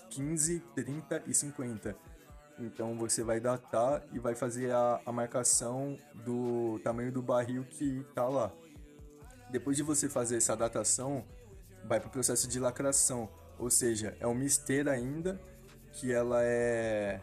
15, 0.09 0.59
30 0.75 1.23
e 1.27 1.33
50. 1.33 1.95
Então 2.59 2.97
você 2.97 3.23
vai 3.23 3.39
datar 3.39 4.03
e 4.13 4.19
vai 4.19 4.35
fazer 4.35 4.71
a, 4.71 5.01
a 5.05 5.11
marcação 5.11 5.97
do 6.13 6.79
tamanho 6.83 7.11
do 7.11 7.21
barril 7.21 7.65
que 7.65 8.05
tá 8.13 8.27
lá. 8.27 8.51
Depois 9.49 9.77
de 9.77 9.83
você 9.83 10.09
fazer 10.09 10.37
essa 10.37 10.55
datação, 10.55 11.25
vai 11.83 11.99
para 11.99 12.07
o 12.07 12.11
processo 12.11 12.47
de 12.47 12.59
lacração, 12.59 13.29
ou 13.59 13.69
seja, 13.69 14.17
é 14.19 14.25
uma 14.25 14.43
esteira 14.43 14.91
ainda 14.91 15.39
que 15.91 16.11
ela 16.11 16.43
é 16.43 17.21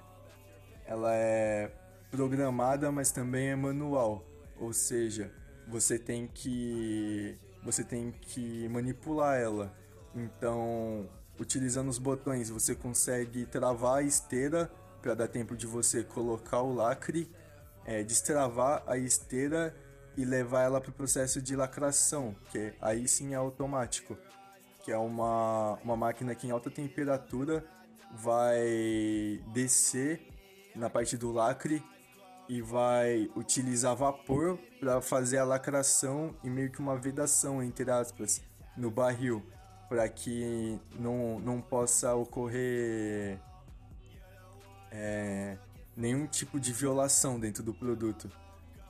ela 0.86 1.14
é 1.14 1.72
programada, 2.10 2.92
mas 2.92 3.10
também 3.10 3.48
é 3.48 3.56
manual, 3.56 4.24
ou 4.58 4.72
seja, 4.72 5.32
você 5.66 5.98
tem 5.98 6.26
que 6.26 7.38
você 7.62 7.84
tem 7.84 8.12
que 8.12 8.68
manipular 8.68 9.38
ela. 9.38 9.72
Então, 10.14 11.08
utilizando 11.38 11.88
os 11.88 11.98
botões, 11.98 12.50
você 12.50 12.74
consegue 12.74 13.46
travar 13.46 13.98
a 13.98 14.02
esteira 14.02 14.70
para 15.00 15.14
dar 15.14 15.28
tempo 15.28 15.56
de 15.56 15.66
você 15.66 16.04
colocar 16.04 16.62
o 16.62 16.74
lacre, 16.74 17.30
é, 17.84 18.02
destravar 18.02 18.82
a 18.86 18.96
esteira 18.96 19.74
e 20.16 20.24
levar 20.24 20.62
ela 20.62 20.80
para 20.80 20.90
o 20.90 20.94
processo 20.94 21.40
de 21.40 21.56
lacração, 21.56 22.36
que 22.50 22.74
aí 22.80 23.08
sim 23.08 23.32
é 23.32 23.36
automático, 23.36 24.16
que 24.84 24.92
é 24.92 24.98
uma, 24.98 25.78
uma 25.82 25.96
máquina 25.96 26.34
que 26.34 26.46
em 26.46 26.50
alta 26.50 26.70
temperatura 26.70 27.64
vai 28.14 29.42
descer 29.52 30.20
na 30.76 30.90
parte 30.90 31.16
do 31.16 31.32
lacre 31.32 31.82
e 32.48 32.60
vai 32.60 33.30
utilizar 33.36 33.96
vapor 33.96 34.58
para 34.78 35.00
fazer 35.00 35.38
a 35.38 35.44
lacração 35.44 36.34
e 36.42 36.50
meio 36.50 36.70
que 36.70 36.80
uma 36.80 36.96
vedação, 36.96 37.62
entre 37.62 37.90
aspas, 37.90 38.42
no 38.76 38.90
barril, 38.90 39.42
para 39.88 40.08
que 40.08 40.78
não, 40.98 41.38
não 41.40 41.60
possa 41.60 42.14
ocorrer 42.14 43.38
é, 44.90 45.56
nenhum 45.96 46.26
tipo 46.26 46.58
de 46.58 46.72
violação 46.72 47.38
dentro 47.38 47.62
do 47.62 47.72
produto. 47.72 48.30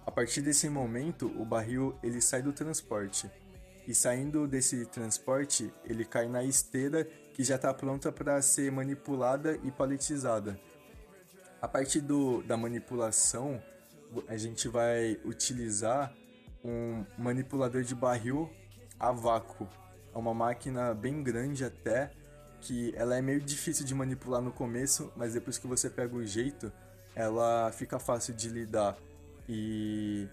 A 0.05 0.11
partir 0.11 0.41
desse 0.41 0.69
momento, 0.69 1.27
o 1.41 1.45
barril 1.45 1.97
ele 2.03 2.21
sai 2.21 2.43
do 2.43 2.53
transporte. 2.53 3.31
E 3.87 3.95
saindo 3.95 4.47
desse 4.47 4.87
transporte, 4.87 5.73
ele 5.85 6.05
cai 6.05 6.29
na 6.29 6.45
esteira 6.45 7.05
que 7.33 7.43
já 7.43 7.57
está 7.57 7.73
pronta 7.73 8.13
para 8.13 8.41
ser 8.43 8.71
manipulada 8.71 9.59
e 9.63 9.71
paletizada. 9.71 10.59
A 11.63 11.69
partir 11.69 12.01
do, 12.01 12.43
da 12.43 12.57
manipulação, 12.57 13.63
a 14.27 14.37
gente 14.37 14.67
vai 14.67 15.17
utilizar 15.25 16.13
um 16.65 17.05
manipulador 17.17 17.85
de 17.85 17.95
barril 17.95 18.51
a 18.99 19.13
vácuo. 19.13 19.69
É 20.13 20.19
uma 20.19 20.35
máquina 20.35 20.93
bem 20.93 21.23
grande 21.23 21.65
até, 21.65 22.11
que 22.61 22.93
ela 22.97 23.17
é 23.17 23.23
meio 23.23 23.41
difícil 23.41 23.87
de 23.87 23.95
manipular 23.95 24.43
no 24.43 24.51
começo, 24.51 25.13
mas 25.17 25.35
depois 25.35 25.57
que 25.57 25.69
você 25.69 25.89
pega 25.89 26.17
o 26.17 26.27
jeito, 26.27 26.73
ela 27.15 27.71
fica 27.71 27.97
fácil 28.01 28.35
de 28.35 28.49
lidar. 28.49 28.99
E 29.49 30.27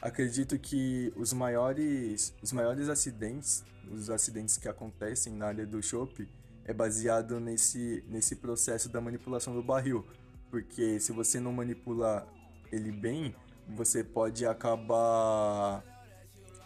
acredito 0.00 0.58
que 0.58 1.12
os 1.14 1.34
maiores, 1.34 2.32
os 2.42 2.52
maiores 2.52 2.88
acidentes, 2.88 3.62
os 3.92 4.08
acidentes 4.08 4.56
que 4.56 4.66
acontecem 4.66 5.34
na 5.34 5.48
área 5.48 5.66
do 5.66 5.82
chopp, 5.82 6.26
é 6.64 6.72
baseado 6.72 7.38
nesse, 7.38 8.02
nesse 8.08 8.36
processo 8.36 8.88
da 8.88 8.98
manipulação 8.98 9.52
do 9.52 9.62
barril. 9.62 10.06
Porque 10.50 10.98
se 10.98 11.12
você 11.12 11.38
não 11.38 11.52
manipula 11.52 12.26
ele 12.72 12.90
bem, 12.90 13.34
você 13.68 14.02
pode 14.02 14.44
acabar 14.44 15.82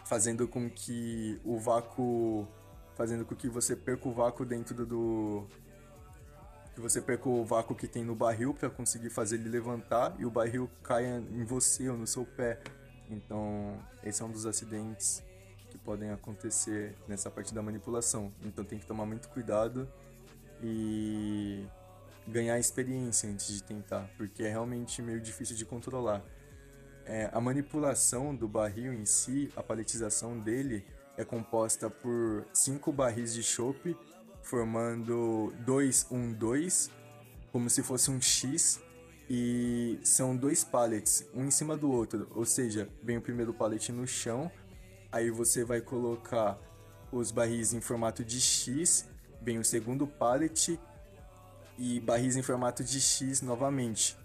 fazendo 0.05 0.47
com 0.47 0.69
que 0.69 1.39
o 1.43 1.57
vácuo 1.59 2.47
fazendo 2.95 3.25
com 3.25 3.35
que 3.35 3.49
você 3.49 3.75
perca 3.75 4.07
o 4.07 4.13
vácuo 4.13 4.45
dentro 4.45 4.85
do 4.85 5.45
que 6.73 6.81
você 6.81 7.01
perca 7.01 7.29
o 7.29 7.43
vácuo 7.45 7.73
que 7.75 7.87
tem 7.87 8.03
no 8.03 8.13
barril 8.13 8.53
para 8.53 8.69
conseguir 8.69 9.09
fazer 9.09 9.35
ele 9.35 9.49
levantar 9.49 10.13
e 10.19 10.25
o 10.25 10.29
barril 10.29 10.69
caia 10.83 11.23
em 11.31 11.43
você 11.45 11.89
ou 11.89 11.97
no 11.97 12.05
seu 12.05 12.25
pé. 12.25 12.61
Então, 13.09 13.79
esse 14.03 14.21
é 14.21 14.25
um 14.25 14.31
dos 14.31 14.45
acidentes 14.45 15.23
que 15.69 15.77
podem 15.77 16.11
acontecer 16.11 16.93
nessa 17.07 17.31
parte 17.31 17.53
da 17.53 17.61
manipulação. 17.61 18.33
Então, 18.43 18.65
tem 18.65 18.77
que 18.77 18.85
tomar 18.85 19.05
muito 19.05 19.29
cuidado 19.29 19.87
e 20.61 21.65
ganhar 22.27 22.59
experiência 22.59 23.29
antes 23.29 23.47
de 23.47 23.63
tentar, 23.63 24.09
porque 24.17 24.43
é 24.43 24.49
realmente 24.49 25.01
meio 25.01 25.21
difícil 25.21 25.55
de 25.55 25.65
controlar. 25.65 26.23
É, 27.05 27.29
a 27.31 27.39
manipulação 27.39 28.35
do 28.35 28.47
barril 28.47 28.91
em 28.93 29.05
si, 29.05 29.51
a 29.55 29.61
paletização 29.61 30.39
dele, 30.39 30.83
é 31.17 31.23
composta 31.23 31.89
por 31.89 32.45
cinco 32.51 32.91
barris 32.91 33.33
de 33.33 33.43
chopp, 33.43 33.95
formando 34.41 35.53
dois 35.65 36.07
um 36.11 36.33
dois, 36.33 36.89
como 37.51 37.69
se 37.69 37.83
fosse 37.83 38.09
um 38.09 38.19
X, 38.19 38.81
e 39.29 39.99
são 40.03 40.35
dois 40.35 40.63
pallets, 40.63 41.27
um 41.33 41.45
em 41.45 41.51
cima 41.51 41.75
do 41.75 41.91
outro, 41.91 42.27
ou 42.35 42.45
seja, 42.45 42.89
vem 43.01 43.17
o 43.17 43.21
primeiro 43.21 43.53
pallet 43.53 43.91
no 43.91 44.05
chão, 44.05 44.51
aí 45.11 45.31
você 45.31 45.63
vai 45.63 45.81
colocar 45.81 46.59
os 47.11 47.31
barris 47.31 47.73
em 47.73 47.81
formato 47.81 48.23
de 48.23 48.39
X, 48.39 49.07
vem 49.41 49.57
o 49.57 49.65
segundo 49.65 50.05
pallet 50.05 50.79
e 51.77 51.99
barris 51.99 52.35
em 52.35 52.41
formato 52.41 52.83
de 52.83 52.99
X 52.99 53.41
novamente. 53.41 54.17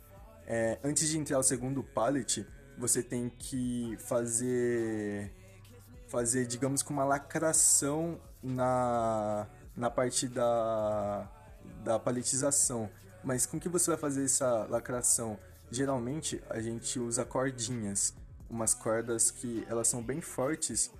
É, 0.46 0.78
antes 0.82 1.08
de 1.08 1.18
entrar 1.18 1.38
o 1.38 1.42
segundo 1.42 1.82
pallet, 1.82 2.46
você 2.76 3.02
tem 3.02 3.28
que 3.28 3.96
fazer 4.00 5.32
fazer, 6.08 6.44
digamos 6.44 6.82
que 6.82 6.90
uma 6.90 7.04
lacração 7.04 8.20
na, 8.42 9.46
na 9.76 9.88
parte 9.88 10.26
da, 10.26 11.30
da 11.84 11.98
paletização. 11.98 12.90
Mas 13.22 13.46
com 13.46 13.60
que 13.60 13.68
você 13.68 13.92
vai 13.92 13.98
fazer 13.98 14.24
essa 14.24 14.66
lacração? 14.68 15.38
Geralmente 15.70 16.42
a 16.50 16.60
gente 16.60 16.98
usa 16.98 17.24
cordinhas, 17.24 18.12
umas 18.48 18.74
cordas 18.74 19.30
que 19.30 19.64
elas 19.68 19.86
são 19.86 20.02
bem 20.02 20.20
fortes 20.20 20.90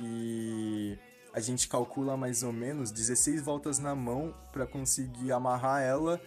e 0.00 0.98
a 1.36 1.40
gente 1.40 1.68
calcula 1.68 2.16
mais 2.16 2.42
ou 2.42 2.50
menos 2.50 2.90
16 2.90 3.42
voltas 3.42 3.78
na 3.78 3.94
mão 3.94 4.34
para 4.50 4.66
conseguir 4.66 5.32
amarrar 5.32 5.82
ela 5.82 6.18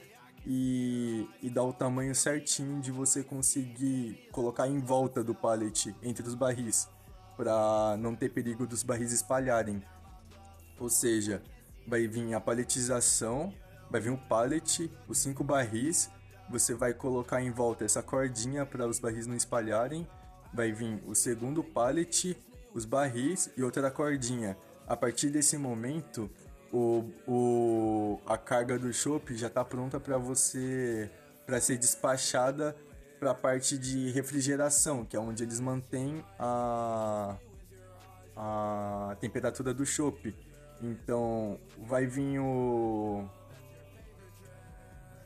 e, 0.45 1.27
e 1.41 1.49
dar 1.49 1.63
o 1.63 1.73
tamanho 1.73 2.13
certinho 2.13 2.79
de 2.79 2.91
você 2.91 3.23
conseguir 3.23 4.29
colocar 4.31 4.67
em 4.67 4.77
volta 4.77 5.23
do 5.23 5.33
pallet 5.33 5.95
entre 6.03 6.27
os 6.27 6.35
barris 6.35 6.87
para 7.35 7.97
não 7.97 8.15
ter 8.15 8.29
perigo 8.29 8.67
dos 8.67 8.83
barris 8.83 9.11
espalharem. 9.11 9.81
Ou 10.79 10.89
seja, 10.89 11.41
vai 11.87 12.07
vir 12.07 12.31
a 12.35 12.39
paletização, 12.39 13.51
vai 13.89 13.99
vir 13.99 14.11
o 14.11 14.17
pallet, 14.17 14.91
os 15.07 15.17
cinco 15.17 15.43
barris, 15.43 16.07
você 16.51 16.75
vai 16.75 16.93
colocar 16.93 17.41
em 17.41 17.49
volta 17.49 17.83
essa 17.83 18.03
cordinha 18.03 18.63
para 18.63 18.87
os 18.87 18.99
barris 18.99 19.25
não 19.25 19.35
espalharem, 19.35 20.07
vai 20.53 20.71
vir 20.71 21.01
o 21.07 21.15
segundo 21.15 21.63
pallet, 21.63 22.37
os 22.75 22.85
barris 22.85 23.49
e 23.57 23.63
outra 23.63 23.89
cordinha. 23.89 24.55
A 24.89 24.97
partir 24.97 25.29
desse 25.29 25.55
momento, 25.55 26.27
o, 26.73 27.05
o, 27.27 28.19
a 28.25 28.39
carga 28.39 28.79
do 28.79 28.91
chopp 28.91 29.35
já 29.35 29.45
está 29.45 29.63
pronta 29.63 29.99
para 29.99 30.17
você 30.17 31.11
para 31.45 31.61
ser 31.61 31.77
despachada 31.77 32.75
para 33.19 33.31
a 33.31 33.35
parte 33.35 33.77
de 33.77 34.09
refrigeração, 34.09 35.05
que 35.05 35.15
é 35.15 35.19
onde 35.19 35.43
eles 35.43 35.59
mantêm 35.59 36.25
a, 36.39 37.37
a 38.35 39.17
temperatura 39.19 39.75
do 39.75 39.85
chopp. 39.85 40.35
Então, 40.81 41.59
vai 41.87 42.07
vir 42.07 42.39
o, 42.39 43.29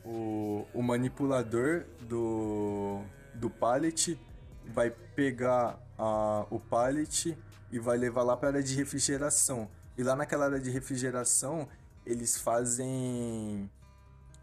o, 0.04 0.66
o 0.74 0.82
manipulador 0.82 1.84
do, 2.02 3.00
do 3.34 3.48
pallet, 3.48 4.18
vai 4.66 4.90
pegar 4.90 5.78
a, 5.96 6.46
o 6.50 6.60
pallet 6.60 7.34
e 7.74 7.78
vai 7.80 7.98
levar 7.98 8.22
lá 8.22 8.36
para 8.36 8.50
a 8.50 8.52
área 8.52 8.62
de 8.62 8.72
refrigeração. 8.76 9.68
E 9.98 10.02
lá 10.04 10.14
naquela 10.14 10.44
área 10.44 10.60
de 10.60 10.70
refrigeração, 10.70 11.68
eles 12.06 12.38
fazem 12.38 13.68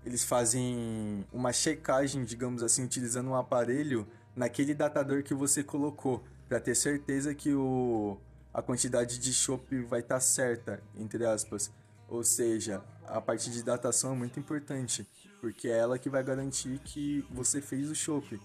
eles 0.05 0.25
fazem 0.25 1.25
uma 1.31 1.53
checagem, 1.53 2.25
digamos 2.25 2.61
assim, 2.61 2.83
utilizando 2.83 3.29
um 3.29 3.35
aparelho 3.35 4.05
naquele 4.35 4.73
datador 4.73 5.23
que 5.23 5.33
você 5.33 5.63
colocou, 5.63 6.21
para 6.49 6.59
ter 6.59 6.75
certeza 6.75 7.33
que 7.33 7.53
o, 7.53 8.17
a 8.53 8.61
quantidade 8.61 9.17
de 9.17 9.31
chopp 9.31 9.79
vai 9.83 10.01
estar 10.01 10.15
tá 10.15 10.21
certa, 10.21 10.83
entre 10.97 11.25
aspas. 11.25 11.71
Ou 12.09 12.25
seja, 12.25 12.83
a 13.07 13.21
parte 13.21 13.49
de 13.49 13.63
datação 13.63 14.11
é 14.11 14.15
muito 14.15 14.37
importante, 14.39 15.07
porque 15.39 15.69
é 15.69 15.77
ela 15.77 15.97
que 15.97 16.09
vai 16.09 16.21
garantir 16.21 16.79
que 16.79 17.25
você 17.31 17.61
fez 17.61 17.89
o 17.89 17.95
chopp, 17.95 18.41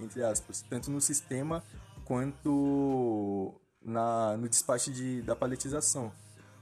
entre 0.00 0.22
aspas, 0.22 0.62
tanto 0.62 0.90
no 0.90 1.00
sistema 1.00 1.62
quanto 2.06 3.60
na, 3.84 4.36
no 4.36 4.48
despacho 4.48 4.90
de, 4.90 5.22
da 5.22 5.36
paletização. 5.36 6.12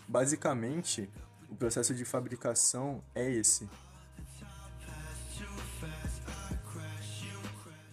Basicamente, 0.08 1.08
o 1.48 1.54
processo 1.54 1.94
de 1.94 2.04
fabricação 2.04 3.02
é 3.14 3.30
esse. 3.30 3.68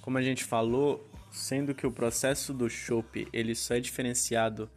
Como 0.01 0.17
a 0.17 0.21
gente 0.21 0.43
falou, 0.43 1.07
sendo 1.31 1.75
que 1.75 1.85
o 1.85 1.91
processo 1.91 2.53
do 2.53 2.69
chopp 2.69 3.27
ele 3.31 3.53
só 3.53 3.75
é 3.75 3.79
diferenciado 3.79 4.69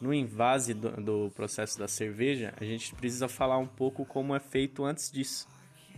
no 0.00 0.12
invase 0.14 0.72
do, 0.72 0.90
do, 0.90 1.30
processo 1.36 1.78
da 1.78 1.86
cerveja, 1.86 2.54
a 2.58 2.64
gente 2.64 2.94
precisa 2.94 3.28
falar 3.28 3.58
um 3.58 3.66
pouco 3.66 4.04
como 4.04 4.34
é 4.34 4.40
feito 4.40 4.84
antes 4.84 5.12
disso. 5.12 5.46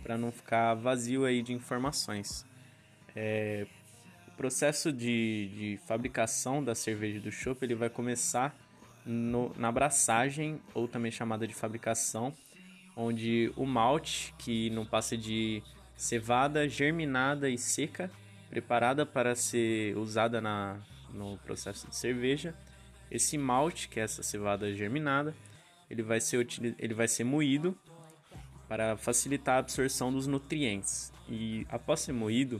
para 0.03 0.17
não 0.17 0.31
ficar 0.31 0.73
vazio 0.73 1.23
aí 1.23 1.41
de 1.41 1.53
informações. 1.53 2.45
É, 3.15 3.65
o 4.33 4.37
processo 4.37 4.91
de, 4.91 5.49
de 5.55 5.79
fabricação 5.85 6.63
da 6.63 6.73
cerveja 6.73 7.19
do 7.19 7.31
chopp 7.31 7.63
ele 7.63 7.75
vai 7.75 7.89
começar 7.89 8.55
no, 9.05 9.53
na 9.57 9.67
abraçagem, 9.67 10.59
ou 10.73 10.87
também 10.87 11.11
chamada 11.11 11.47
de 11.47 11.53
fabricação, 11.53 12.33
onde 12.95 13.51
o 13.55 13.65
malte, 13.65 14.33
que 14.39 14.69
não 14.71 14.85
passa 14.85 15.15
de 15.15 15.61
cevada 15.95 16.67
germinada 16.67 17.47
e 17.47 17.57
seca, 17.57 18.09
preparada 18.49 19.05
para 19.05 19.35
ser 19.35 19.95
usada 19.97 20.41
na, 20.41 20.79
no 21.13 21.37
processo 21.39 21.87
de 21.87 21.95
cerveja, 21.95 22.55
esse 23.11 23.37
malte, 23.37 23.87
que 23.87 23.99
é 23.99 24.03
essa 24.03 24.23
cevada 24.23 24.73
germinada, 24.73 25.35
ele 25.89 26.01
vai 26.01 26.19
ser, 26.19 26.47
ele 26.79 26.93
vai 26.93 27.07
ser 27.07 27.23
moído 27.23 27.77
para 28.67 28.97
facilitar 28.97 29.57
a 29.57 29.59
absorção 29.59 30.11
dos 30.11 30.25
nutrientes. 30.25 31.13
E 31.29 31.67
após 31.69 31.99
ser 31.99 32.13
moído, 32.13 32.59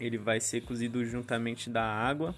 ele 0.00 0.16
vai 0.16 0.40
ser 0.40 0.62
cozido 0.62 1.04
juntamente 1.04 1.68
da 1.68 1.84
água, 1.84 2.34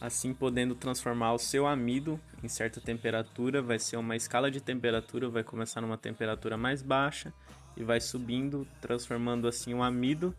assim 0.00 0.32
podendo 0.32 0.74
transformar 0.74 1.32
o 1.32 1.38
seu 1.38 1.66
amido 1.66 2.20
em 2.42 2.48
certa 2.48 2.80
temperatura. 2.80 3.60
Vai 3.60 3.78
ser 3.78 3.96
uma 3.96 4.14
escala 4.14 4.50
de 4.50 4.60
temperatura, 4.60 5.28
vai 5.28 5.42
começar 5.42 5.80
numa 5.80 5.98
temperatura 5.98 6.56
mais 6.56 6.80
baixa 6.80 7.32
e 7.76 7.82
vai 7.82 8.00
subindo, 8.00 8.66
transformando 8.80 9.48
assim 9.48 9.74
o 9.74 9.82
amido 9.82 10.34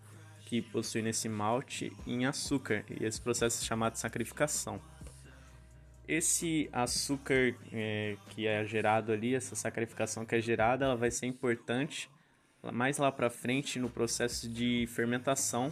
que 0.45 0.61
possui 0.61 1.01
nesse 1.01 1.27
malte 1.27 1.91
em 2.07 2.25
açúcar. 2.25 2.85
E 2.89 3.03
esse 3.03 3.19
processo 3.19 3.61
é 3.61 3.65
chamado 3.65 3.93
de 3.93 3.99
sacrificação. 3.99 4.81
Esse 6.07 6.69
açúcar 6.71 7.53
é, 7.73 8.15
que 8.29 8.47
é 8.47 8.63
gerado 8.63 9.11
ali, 9.11 9.35
essa 9.35 9.55
sacrificação 9.55 10.25
que 10.25 10.35
é 10.35 10.39
gerada, 10.39 10.85
ela 10.85 10.95
vai 10.95 11.11
ser 11.11 11.25
importante 11.25 12.09
mais 12.71 12.97
lá 12.97 13.11
para 13.11 13.29
frente 13.29 13.79
no 13.79 13.89
processo 13.89 14.49
de 14.49 14.87
fermentação, 14.87 15.71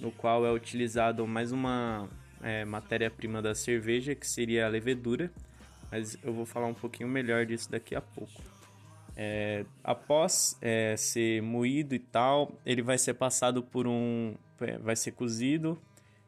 no 0.00 0.10
qual 0.10 0.46
é 0.46 0.52
utilizado 0.52 1.26
mais 1.26 1.52
uma 1.52 2.08
é, 2.42 2.64
matéria-prima 2.64 3.42
da 3.42 3.54
cerveja, 3.54 4.14
que 4.14 4.26
seria 4.26 4.66
a 4.66 4.68
levedura, 4.68 5.30
mas 5.90 6.18
eu 6.22 6.32
vou 6.32 6.46
falar 6.46 6.66
um 6.66 6.74
pouquinho 6.74 7.08
melhor 7.08 7.46
disso 7.46 7.70
daqui 7.70 7.94
a 7.94 8.00
pouco. 8.00 8.42
É, 9.16 9.64
após 9.82 10.56
é, 10.60 10.96
ser 10.96 11.42
moído 11.42 11.94
e 11.94 11.98
tal, 11.98 12.52
ele 12.64 12.82
vai 12.82 12.96
ser 12.96 13.14
passado 13.14 13.62
por 13.62 13.86
um. 13.86 14.34
É, 14.60 14.78
vai 14.78 14.94
ser 14.94 15.12
cozido. 15.12 15.76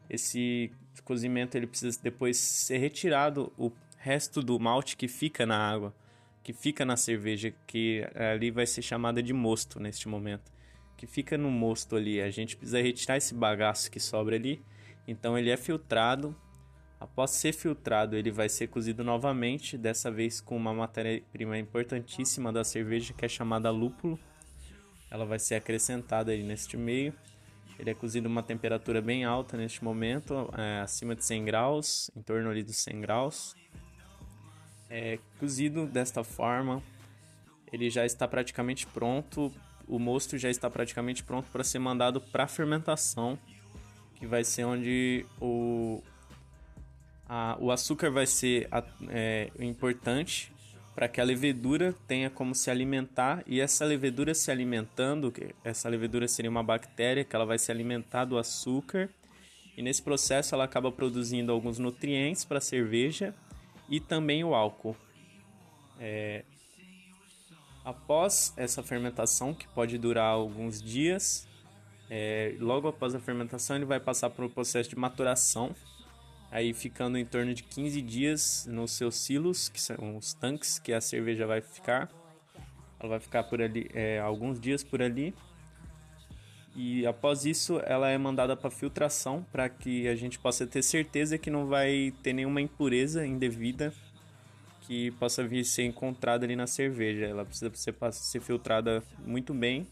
Esse 0.09 0.69
cozimento 1.05 1.55
ele 1.55 1.67
precisa 1.67 1.97
depois 2.03 2.37
ser 2.37 2.79
retirado 2.79 3.51
o 3.57 3.71
resto 3.97 4.41
do 4.41 4.59
malte 4.59 4.97
que 4.97 5.07
fica 5.07 5.45
na 5.45 5.57
água, 5.57 5.93
que 6.43 6.51
fica 6.51 6.83
na 6.83 6.97
cerveja, 6.97 7.53
que 7.65 8.05
ali 8.13 8.51
vai 8.51 8.67
ser 8.67 8.81
chamada 8.81 9.23
de 9.23 9.31
mosto 9.31 9.79
neste 9.79 10.09
momento. 10.09 10.51
Que 11.01 11.07
fica 11.07 11.35
no 11.35 11.49
mosto 11.49 11.95
ali. 11.95 12.21
A 12.21 12.29
gente 12.29 12.55
precisa 12.55 12.79
retirar 12.79 13.17
esse 13.17 13.33
bagaço 13.33 13.89
que 13.89 13.99
sobra 13.99 14.35
ali. 14.35 14.61
Então 15.07 15.35
ele 15.35 15.49
é 15.49 15.57
filtrado. 15.57 16.35
Após 16.99 17.31
ser 17.31 17.53
filtrado, 17.53 18.15
ele 18.15 18.29
vai 18.29 18.47
ser 18.47 18.67
cozido 18.67 19.03
novamente, 19.03 19.75
dessa 19.75 20.11
vez 20.11 20.39
com 20.39 20.55
uma 20.55 20.71
matéria-prima 20.71 21.57
importantíssima 21.57 22.53
da 22.53 22.63
cerveja 22.63 23.11
que 23.11 23.25
é 23.25 23.27
chamada 23.27 23.71
lúpulo. 23.71 24.19
Ela 25.09 25.25
vai 25.25 25.39
ser 25.39 25.55
acrescentada 25.55 26.31
aí 26.31 26.43
neste 26.43 26.77
meio 26.77 27.11
ele 27.81 27.89
é 27.89 27.95
cozido 27.95 28.27
a 28.27 28.29
uma 28.29 28.43
temperatura 28.43 29.01
bem 29.01 29.25
alta 29.25 29.57
neste 29.57 29.83
momento, 29.83 30.47
é, 30.55 30.81
acima 30.81 31.15
de 31.15 31.25
100 31.25 31.45
graus, 31.45 32.11
em 32.15 32.21
torno 32.21 32.47
ali 32.47 32.61
dos 32.61 32.77
100 32.77 33.01
graus. 33.01 33.55
É, 34.87 35.17
cozido 35.39 35.87
desta 35.87 36.23
forma, 36.23 36.83
ele 37.73 37.89
já 37.89 38.05
está 38.05 38.27
praticamente 38.27 38.85
pronto, 38.85 39.51
o 39.91 39.99
mosto 39.99 40.37
já 40.37 40.49
está 40.49 40.69
praticamente 40.69 41.21
pronto 41.21 41.51
para 41.51 41.65
ser 41.65 41.77
mandado 41.77 42.21
para 42.21 42.47
fermentação, 42.47 43.37
que 44.15 44.25
vai 44.25 44.41
ser 44.45 44.63
onde 44.63 45.25
o, 45.39 46.01
a, 47.27 47.57
o 47.59 47.71
açúcar 47.71 48.09
vai 48.09 48.25
ser 48.25 48.69
é, 49.09 49.51
importante 49.59 50.49
para 50.95 51.09
que 51.09 51.19
a 51.19 51.23
levedura 51.25 51.93
tenha 52.07 52.29
como 52.29 52.55
se 52.55 52.71
alimentar 52.71 53.43
e 53.45 53.59
essa 53.59 53.83
levedura 53.83 54.33
se 54.33 54.49
alimentando, 54.49 55.33
essa 55.61 55.89
levedura 55.89 56.25
seria 56.25 56.49
uma 56.49 56.63
bactéria 56.63 57.25
que 57.25 57.35
ela 57.35 57.45
vai 57.45 57.59
se 57.59 57.69
alimentar 57.69 58.23
do 58.23 58.37
açúcar 58.37 59.09
e 59.75 59.81
nesse 59.81 60.01
processo 60.01 60.55
ela 60.55 60.63
acaba 60.63 60.89
produzindo 60.89 61.51
alguns 61.51 61.77
nutrientes 61.77 62.45
para 62.45 62.59
a 62.59 62.61
cerveja 62.61 63.35
e 63.89 63.99
também 63.99 64.41
o 64.41 64.55
álcool. 64.55 64.95
É... 65.99 66.45
Após 67.83 68.53
essa 68.55 68.83
fermentação, 68.83 69.53
que 69.53 69.67
pode 69.69 69.97
durar 69.97 70.31
alguns 70.31 70.81
dias, 70.81 71.47
é... 72.09 72.55
logo 72.59 72.87
após 72.87 73.15
a 73.15 73.19
fermentação 73.19 73.75
ele 73.75 73.85
vai 73.85 73.99
passar 73.99 74.29
por 74.29 74.45
um 74.45 74.49
processo 74.49 74.89
de 74.89 74.95
maturação 74.95 75.75
aí 76.51 76.73
ficando 76.73 77.17
em 77.17 77.25
torno 77.25 77.53
de 77.53 77.63
15 77.63 78.01
dias 78.01 78.67
nos 78.69 78.91
seus 78.91 79.15
silos, 79.15 79.69
que 79.69 79.81
são 79.81 80.17
os 80.17 80.33
tanques 80.33 80.77
que 80.77 80.91
a 80.91 80.99
cerveja 80.99 81.47
vai 81.47 81.61
ficar. 81.61 82.11
Ela 82.99 83.11
vai 83.11 83.19
ficar 83.19 83.43
por 83.45 83.61
ali 83.61 83.89
é, 83.93 84.19
alguns 84.19 84.59
dias 84.59 84.83
por 84.83 85.01
ali. 85.01 85.33
E 86.75 87.05
após 87.07 87.45
isso, 87.45 87.81
ela 87.85 88.09
é 88.09 88.17
mandada 88.17 88.55
para 88.55 88.69
filtração 88.69 89.45
para 89.51 89.67
que 89.69 90.07
a 90.07 90.15
gente 90.15 90.37
possa 90.37 90.67
ter 90.67 90.81
certeza 90.83 91.37
que 91.37 91.49
não 91.49 91.67
vai 91.67 92.13
ter 92.21 92.33
nenhuma 92.33 92.61
impureza 92.61 93.25
indevida 93.25 93.93
que 94.81 95.11
possa 95.11 95.45
vir 95.47 95.63
ser 95.63 95.83
encontrada 95.83 96.45
ali 96.45 96.55
na 96.55 96.67
cerveja. 96.67 97.25
Ela 97.25 97.45
precisa 97.45 97.71
ser, 97.73 97.95
ser 98.11 98.41
filtrada 98.41 99.03
muito 99.25 99.53
bem 99.53 99.87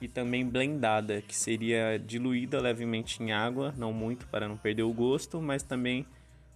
e 0.00 0.08
também 0.08 0.46
blendada, 0.46 1.20
que 1.22 1.36
seria 1.36 1.98
diluída 1.98 2.60
levemente 2.60 3.22
em 3.22 3.32
água, 3.32 3.74
não 3.76 3.92
muito 3.92 4.26
para 4.26 4.48
não 4.48 4.56
perder 4.56 4.82
o 4.82 4.92
gosto, 4.92 5.40
mas 5.40 5.62
também 5.62 6.06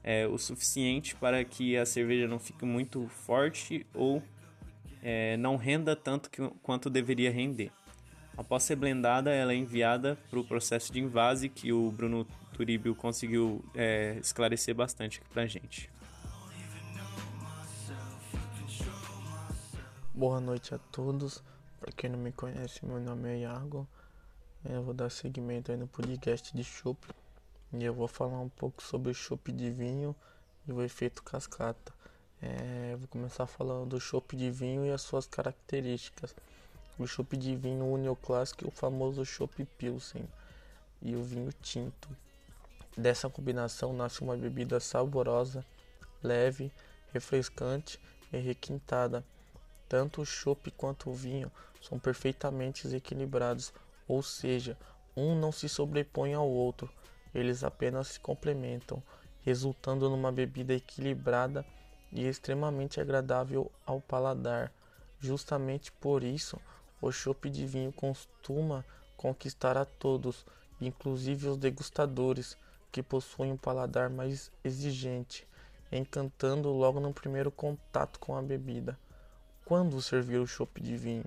é, 0.02 0.26
o 0.26 0.38
suficiente 0.38 1.14
para 1.14 1.44
que 1.44 1.76
a 1.76 1.84
cerveja 1.84 2.26
não 2.26 2.38
fique 2.38 2.64
muito 2.64 3.06
forte 3.08 3.86
ou 3.94 4.22
é, 5.02 5.36
não 5.36 5.56
renda 5.56 5.94
tanto 5.94 6.30
que, 6.30 6.40
quanto 6.62 6.88
deveria 6.88 7.30
render. 7.30 7.70
Após 8.36 8.64
ser 8.64 8.76
blendada, 8.76 9.30
ela 9.30 9.52
é 9.52 9.56
enviada 9.56 10.18
para 10.28 10.40
o 10.40 10.44
processo 10.44 10.92
de 10.92 10.98
invase 10.98 11.48
que 11.48 11.72
o 11.72 11.90
Bruno 11.90 12.26
Turibio 12.52 12.94
conseguiu 12.94 13.64
é, 13.74 14.18
esclarecer 14.20 14.74
bastante 14.74 15.20
aqui 15.20 15.28
para 15.28 15.46
gente. 15.46 15.93
Boa 20.16 20.40
noite 20.40 20.72
a 20.72 20.78
todos. 20.78 21.42
Para 21.80 21.90
quem 21.90 22.08
não 22.08 22.20
me 22.20 22.30
conhece, 22.30 22.86
meu 22.86 23.00
nome 23.00 23.28
é 23.30 23.38
Iago. 23.38 23.84
Eu 24.64 24.80
vou 24.80 24.94
dar 24.94 25.10
seguimento 25.10 25.72
aí 25.72 25.76
no 25.76 25.88
podcast 25.88 26.56
de 26.56 26.62
chopp 26.62 27.04
e 27.72 27.84
eu 27.84 27.92
vou 27.92 28.06
falar 28.06 28.38
um 28.38 28.48
pouco 28.48 28.80
sobre 28.80 29.10
o 29.10 29.14
chopp 29.14 29.50
de 29.50 29.72
vinho 29.72 30.14
e 30.68 30.72
o 30.72 30.80
efeito 30.80 31.20
cascata. 31.20 31.92
É, 32.40 32.94
vou 32.96 33.08
começar 33.08 33.48
falando 33.48 33.88
do 33.88 34.00
chopp 34.00 34.36
de 34.36 34.52
vinho 34.52 34.86
e 34.86 34.92
as 34.92 35.02
suas 35.02 35.26
características. 35.26 36.32
O 36.96 37.08
chopp 37.08 37.36
de 37.36 37.56
vinho 37.56 37.84
une 37.84 38.08
o 38.08 38.14
clássico 38.14 38.64
e 38.64 38.68
o 38.68 38.70
famoso 38.70 39.26
chopp 39.26 39.64
Pilsen 39.76 40.28
e 41.02 41.16
o 41.16 41.24
vinho 41.24 41.52
tinto. 41.60 42.08
Dessa 42.96 43.28
combinação 43.28 43.92
nasce 43.92 44.20
uma 44.20 44.36
bebida 44.36 44.78
saborosa, 44.78 45.66
leve, 46.22 46.70
refrescante 47.12 47.98
e 48.32 48.38
requintada 48.38 49.24
tanto 49.94 50.22
o 50.22 50.26
chopp 50.26 50.72
quanto 50.72 51.08
o 51.08 51.14
vinho 51.14 51.52
são 51.80 52.00
perfeitamente 52.00 52.92
equilibrados, 52.92 53.72
ou 54.08 54.24
seja, 54.24 54.76
um 55.16 55.38
não 55.38 55.52
se 55.52 55.68
sobrepõe 55.68 56.34
ao 56.34 56.50
outro, 56.50 56.90
eles 57.32 57.62
apenas 57.62 58.08
se 58.08 58.18
complementam, 58.18 59.00
resultando 59.42 60.10
numa 60.10 60.32
bebida 60.32 60.74
equilibrada 60.74 61.64
e 62.10 62.26
extremamente 62.26 63.00
agradável 63.00 63.70
ao 63.86 64.00
paladar. 64.00 64.72
Justamente 65.20 65.92
por 65.92 66.24
isso, 66.24 66.60
o 67.00 67.12
chopp 67.12 67.48
de 67.48 67.64
vinho 67.64 67.92
costuma 67.92 68.84
conquistar 69.16 69.76
a 69.78 69.84
todos, 69.84 70.44
inclusive 70.80 71.46
os 71.46 71.56
degustadores, 71.56 72.58
que 72.90 73.00
possuem 73.00 73.52
um 73.52 73.56
paladar 73.56 74.10
mais 74.10 74.50
exigente, 74.64 75.46
encantando 75.92 76.72
logo 76.72 76.98
no 76.98 77.14
primeiro 77.14 77.52
contato 77.52 78.18
com 78.18 78.36
a 78.36 78.42
bebida. 78.42 78.98
Quando 79.64 80.02
servir 80.02 80.36
o 80.36 80.46
chopp 80.46 80.78
de 80.78 80.94
vinho? 80.94 81.24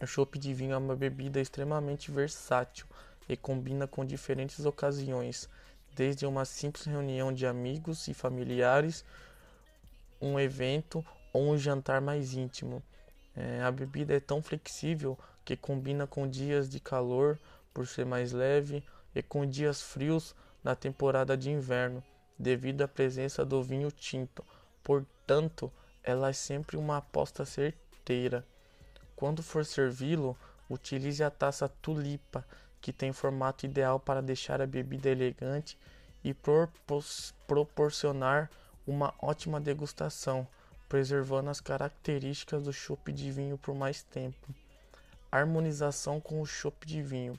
O 0.00 0.06
chopp 0.06 0.38
de 0.38 0.54
vinho 0.54 0.74
é 0.74 0.76
uma 0.76 0.94
bebida 0.94 1.40
extremamente 1.40 2.08
versátil 2.08 2.86
e 3.28 3.36
combina 3.36 3.84
com 3.84 4.04
diferentes 4.04 4.64
ocasiões, 4.64 5.48
desde 5.92 6.24
uma 6.24 6.44
simples 6.44 6.84
reunião 6.84 7.32
de 7.32 7.48
amigos 7.48 8.06
e 8.06 8.14
familiares, 8.14 9.04
um 10.22 10.38
evento 10.38 11.04
ou 11.32 11.50
um 11.50 11.58
jantar 11.58 12.00
mais 12.00 12.32
íntimo. 12.32 12.80
É, 13.34 13.60
a 13.60 13.72
bebida 13.72 14.14
é 14.14 14.20
tão 14.20 14.40
flexível 14.40 15.18
que 15.44 15.56
combina 15.56 16.06
com 16.06 16.28
dias 16.28 16.68
de 16.68 16.78
calor 16.78 17.36
por 17.74 17.88
ser 17.88 18.06
mais 18.06 18.30
leve 18.30 18.84
e 19.12 19.20
com 19.20 19.44
dias 19.44 19.82
frios 19.82 20.32
na 20.62 20.76
temporada 20.76 21.36
de 21.36 21.50
inverno, 21.50 22.04
devido 22.38 22.82
à 22.82 22.88
presença 22.88 23.44
do 23.44 23.60
vinho 23.64 23.90
tinto. 23.90 24.44
Portanto, 24.80 25.72
ela 26.10 26.30
é 26.30 26.32
sempre 26.32 26.76
uma 26.76 26.96
aposta 26.96 27.44
certeira. 27.44 28.44
Quando 29.14 29.42
for 29.42 29.64
servi-lo, 29.64 30.36
Utilize 30.70 31.24
a 31.24 31.30
taça 31.30 31.66
tulipa, 31.66 32.44
que 32.80 32.92
tem 32.92 33.10
formato 33.10 33.64
ideal 33.64 33.98
para 33.98 34.20
deixar 34.20 34.60
a 34.60 34.66
bebida 34.66 35.08
elegante 35.08 35.78
e 36.22 36.34
proporcionar 37.46 38.50
uma 38.86 39.14
ótima 39.18 39.58
degustação, 39.58 40.46
preservando 40.86 41.48
as 41.48 41.60
características 41.60 42.64
do 42.64 42.72
chopp 42.72 43.10
de 43.12 43.32
vinho 43.32 43.56
por 43.56 43.74
mais 43.74 44.02
tempo. 44.02 44.54
Harmonização 45.32 46.20
com 46.20 46.42
o 46.42 46.46
chopp 46.46 46.86
de 46.86 47.02
vinho. 47.02 47.38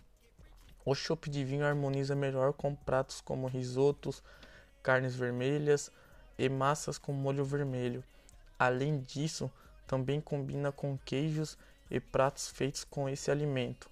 O 0.83 0.95
chopp 0.95 1.29
de 1.29 1.43
vinho 1.45 1.65
harmoniza 1.65 2.15
melhor 2.15 2.53
com 2.53 2.73
pratos 2.73 3.21
como 3.21 3.45
risotos, 3.45 4.23
carnes 4.81 5.15
vermelhas 5.15 5.91
e 6.35 6.49
massas 6.49 6.97
com 6.97 7.13
molho 7.13 7.45
vermelho. 7.45 8.03
Além 8.59 8.99
disso, 8.99 9.49
também 9.87 10.19
combina 10.19 10.69
com 10.69 10.97
queijos 10.97 11.57
e 11.89 11.97
pratos 11.99 12.49
feitos 12.49 12.83
com 12.83 13.07
esse 13.07 13.31
alimento. 13.31 13.89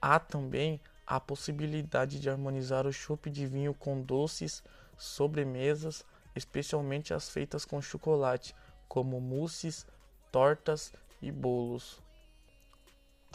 Há 0.00 0.18
também 0.18 0.80
a 1.06 1.20
possibilidade 1.20 2.18
de 2.18 2.30
harmonizar 2.30 2.86
o 2.86 2.92
chopp 2.92 3.28
de 3.30 3.46
vinho 3.46 3.74
com 3.74 4.00
doces, 4.00 4.62
sobremesas, 4.96 6.04
especialmente 6.34 7.12
as 7.12 7.28
feitas 7.28 7.64
com 7.64 7.80
chocolate, 7.82 8.54
como 8.88 9.20
mousses, 9.20 9.86
tortas 10.32 10.92
e 11.20 11.30
bolos. 11.30 12.00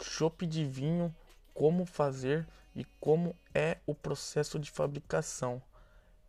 Chopp 0.02 0.44
de 0.44 0.64
vinho, 0.64 1.14
como 1.54 1.86
fazer 1.86 2.46
e 2.74 2.84
como 2.98 3.36
é 3.54 3.78
o 3.86 3.94
processo 3.94 4.58
de 4.58 4.70
fabricação. 4.70 5.62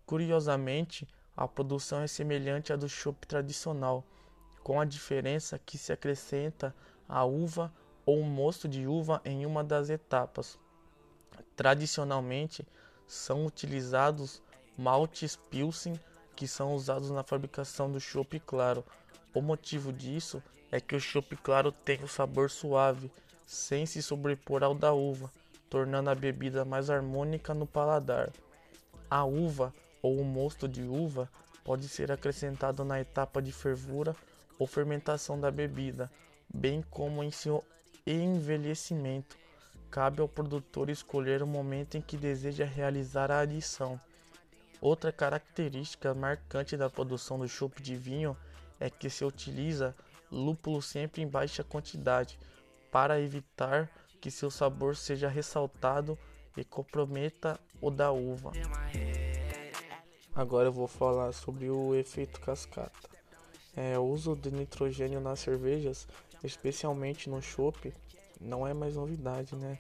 Curiosamente, 0.06 1.08
a 1.36 1.48
produção 1.48 2.02
é 2.02 2.08
semelhante 2.08 2.72
à 2.72 2.76
do 2.76 2.88
chopp 2.88 3.28
tradicional, 3.28 4.04
com 4.64 4.80
a 4.80 4.86
diferença 4.86 5.60
que 5.60 5.78
se 5.78 5.92
acrescenta 5.92 6.74
a 7.08 7.24
uva 7.26 7.72
ou 8.06 8.20
o 8.20 8.24
mosto 8.24 8.68
de 8.68 8.88
uva 8.88 9.22
em 9.26 9.46
uma 9.46 9.64
das 9.64 9.90
etapas. 9.90 10.58
Tradicionalmente, 11.56 12.66
são 13.08 13.46
utilizados 13.46 14.42
maltes 14.78 15.36
Pilsen, 15.36 16.00
que 16.36 16.48
são 16.48 16.74
usados 16.74 17.10
na 17.12 17.24
fabricação 17.24 17.92
do 17.92 18.00
chopp 18.00 18.40
claro. 18.40 18.84
O 19.34 19.42
motivo 19.42 19.92
disso 19.92 20.42
é 20.72 20.80
que 20.80 20.96
o 20.96 21.00
chopp 21.00 21.36
claro 21.38 21.72
tem 21.72 22.00
o 22.00 22.06
um 22.06 22.08
sabor 22.08 22.50
suave, 22.50 23.12
sem 23.46 23.86
se 23.86 24.02
sobrepor 24.02 24.64
ao 24.64 24.74
da 24.74 24.94
uva, 24.94 25.32
tornando 25.70 26.10
a 26.10 26.16
bebida 26.16 26.66
mais 26.66 26.90
harmônica 26.90 27.54
no 27.54 27.68
paladar. 27.68 28.32
A 29.10 29.24
uva 29.24 29.74
ou 30.06 30.20
o 30.20 30.24
mosto 30.24 30.68
de 30.68 30.84
uva 30.84 31.28
pode 31.64 31.90
ser 31.90 32.12
acrescentado 32.12 32.86
na 32.86 33.02
etapa 33.02 33.42
de 33.42 33.52
fervura 33.52 34.16
ou 34.60 34.68
fermentação 34.68 35.40
da 35.40 35.50
bebida, 35.50 36.12
bem 36.54 36.84
como 36.92 37.24
em 37.24 37.32
seu 37.32 37.64
envelhecimento. 38.06 39.36
Cabe 39.90 40.22
ao 40.22 40.28
produtor 40.28 40.92
escolher 40.92 41.42
o 41.42 41.48
momento 41.48 41.98
em 41.98 42.02
que 42.02 42.18
deseja 42.18 42.66
realizar 42.66 43.32
a 43.32 43.40
adição. 43.40 44.00
Outra 44.80 45.12
característica 45.12 46.14
marcante 46.14 46.78
da 46.78 46.88
produção 46.88 47.40
do 47.40 47.48
chopp 47.48 47.82
de 47.82 47.96
vinho 47.96 48.38
é 48.80 48.92
que 48.92 49.10
se 49.10 49.26
utiliza 49.26 49.96
lúpulo 50.32 50.84
sempre 50.84 51.24
em 51.24 51.28
baixa 51.28 51.64
quantidade, 51.64 52.38
para 52.92 53.20
evitar 53.20 53.90
que 54.22 54.30
seu 54.30 54.52
sabor 54.52 54.96
seja 54.96 55.28
ressaltado 55.28 56.16
e 56.56 56.64
comprometa 56.64 57.60
o 57.82 57.90
da 57.90 58.12
uva. 58.12 58.52
Agora 60.36 60.68
eu 60.68 60.74
vou 60.74 60.86
falar 60.86 61.32
sobre 61.32 61.70
o 61.70 61.96
efeito 61.96 62.42
cascata. 62.42 63.10
É, 63.74 63.98
o 63.98 64.04
uso 64.04 64.36
de 64.36 64.52
nitrogênio 64.52 65.22
nas 65.22 65.40
cervejas, 65.40 66.06
especialmente 66.44 67.30
no 67.30 67.42
chopp, 67.42 67.94
não 68.42 68.68
é 68.68 68.74
mais 68.74 68.98
novidade, 68.98 69.56
né? 69.56 69.80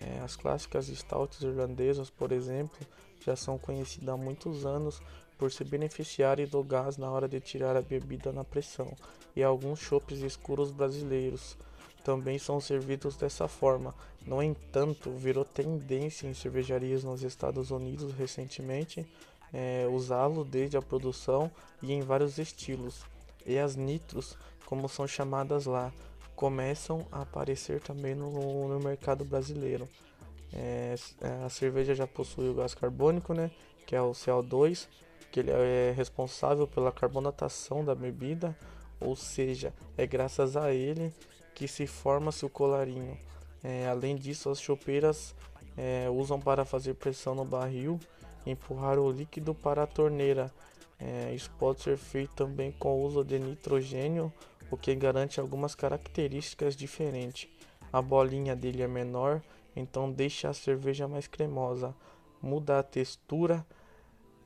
É, 0.00 0.18
as 0.18 0.34
clássicas 0.34 0.88
stouts 0.88 1.40
irlandesas, 1.42 2.10
por 2.10 2.32
exemplo, 2.32 2.84
já 3.24 3.36
são 3.36 3.56
conhecidas 3.56 4.08
há 4.08 4.16
muitos 4.16 4.66
anos 4.66 5.00
por 5.38 5.52
se 5.52 5.62
beneficiarem 5.62 6.48
do 6.48 6.64
gás 6.64 6.96
na 6.96 7.08
hora 7.08 7.28
de 7.28 7.38
tirar 7.38 7.76
a 7.76 7.82
bebida 7.82 8.32
na 8.32 8.42
pressão, 8.42 8.96
e 9.36 9.42
alguns 9.42 9.78
chopps 9.78 10.18
escuros 10.18 10.72
brasileiros 10.72 11.56
também 12.02 12.40
são 12.40 12.60
servidos 12.60 13.14
dessa 13.14 13.46
forma. 13.46 13.94
No 14.26 14.42
entanto, 14.42 15.12
virou 15.12 15.44
tendência 15.44 16.26
em 16.26 16.34
cervejarias 16.34 17.04
nos 17.04 17.22
Estados 17.22 17.70
Unidos 17.70 18.12
recentemente 18.14 19.06
é, 19.52 19.86
usá-lo 19.90 20.44
desde 20.44 20.76
a 20.76 20.82
produção 20.82 21.50
e 21.82 21.92
em 21.92 22.00
vários 22.00 22.38
estilos. 22.38 23.02
E 23.44 23.58
as 23.58 23.76
nitros, 23.76 24.36
como 24.66 24.88
são 24.88 25.06
chamadas 25.06 25.66
lá, 25.66 25.92
começam 26.34 27.06
a 27.12 27.22
aparecer 27.22 27.80
também 27.80 28.14
no, 28.14 28.68
no 28.68 28.80
mercado 28.80 29.24
brasileiro. 29.24 29.88
É, 30.52 30.94
é, 31.20 31.44
a 31.44 31.48
cerveja 31.48 31.94
já 31.94 32.06
possui 32.06 32.48
o 32.48 32.54
gás 32.54 32.74
carbônico, 32.74 33.32
né, 33.32 33.50
que 33.86 33.96
é 33.96 34.02
o 34.02 34.12
CO2, 34.12 34.86
que 35.30 35.40
ele 35.40 35.50
é 35.50 35.92
responsável 35.96 36.66
pela 36.66 36.92
carbonatação 36.92 37.84
da 37.84 37.94
bebida, 37.94 38.56
ou 39.00 39.16
seja, 39.16 39.72
é 39.96 40.06
graças 40.06 40.56
a 40.56 40.72
ele 40.72 41.12
que 41.54 41.66
se 41.66 41.86
forma 41.86 42.30
seu 42.30 42.50
colarinho. 42.50 43.16
É, 43.64 43.86
além 43.88 44.16
disso, 44.16 44.50
as 44.50 44.60
chopeiras 44.60 45.34
é, 45.76 46.08
usam 46.10 46.38
para 46.38 46.64
fazer 46.64 46.94
pressão 46.94 47.34
no 47.34 47.44
barril 47.44 47.98
empurrar 48.46 48.98
o 48.98 49.10
líquido 49.10 49.54
para 49.54 49.82
a 49.82 49.86
torneira. 49.86 50.52
É, 50.98 51.34
isso 51.34 51.50
pode 51.58 51.82
ser 51.82 51.96
feito 51.96 52.34
também 52.34 52.72
com 52.72 52.94
o 52.94 53.02
uso 53.02 53.24
de 53.24 53.38
nitrogênio, 53.38 54.32
o 54.70 54.76
que 54.76 54.94
garante 54.94 55.40
algumas 55.40 55.74
características 55.74 56.76
diferentes. 56.76 57.48
A 57.92 58.00
bolinha 58.00 58.54
dele 58.54 58.82
é 58.82 58.88
menor, 58.88 59.42
então 59.74 60.10
deixa 60.10 60.48
a 60.48 60.54
cerveja 60.54 61.08
mais 61.08 61.26
cremosa. 61.26 61.94
Muda 62.40 62.78
a 62.78 62.82
textura. 62.82 63.66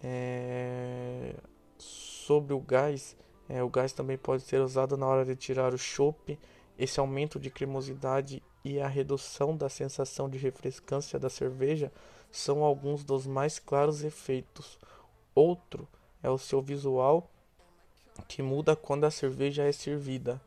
É... 0.02 1.34
Sobre 1.78 2.54
o 2.54 2.60
gás, 2.60 3.16
é, 3.48 3.62
o 3.62 3.68
gás 3.68 3.92
também 3.92 4.18
pode 4.18 4.42
ser 4.42 4.60
usado 4.60 4.96
na 4.96 5.06
hora 5.06 5.24
de 5.24 5.36
tirar 5.36 5.72
o 5.72 5.78
chope. 5.78 6.38
Esse 6.78 6.98
aumento 6.98 7.38
de 7.38 7.50
cremosidade 7.50 8.42
e 8.64 8.80
a 8.80 8.88
redução 8.88 9.56
da 9.56 9.68
sensação 9.68 10.28
de 10.28 10.36
refrescância 10.38 11.18
da 11.18 11.30
cerveja 11.30 11.92
são 12.30 12.62
alguns 12.62 13.04
dos 13.04 13.26
mais 13.26 13.58
claros 13.58 14.04
efeitos. 14.04 14.78
Outro 15.34 15.88
é 16.22 16.30
o 16.30 16.38
seu 16.38 16.60
visual, 16.60 17.28
que 18.28 18.42
muda 18.42 18.74
quando 18.74 19.04
a 19.04 19.10
cerveja 19.10 19.64
é 19.64 19.72
servida. 19.72 20.40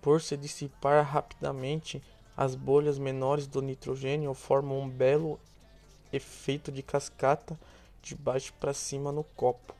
Por 0.00 0.20
se 0.20 0.36
dissipar 0.36 1.04
rapidamente, 1.04 2.02
as 2.36 2.54
bolhas 2.54 2.98
menores 2.98 3.46
do 3.46 3.62
nitrogênio 3.62 4.34
formam 4.34 4.80
um 4.80 4.88
belo 4.88 5.38
efeito 6.12 6.72
de 6.72 6.82
cascata 6.82 7.58
de 8.02 8.14
baixo 8.14 8.52
para 8.58 8.74
cima 8.74 9.12
no 9.12 9.22
copo. 9.22 9.74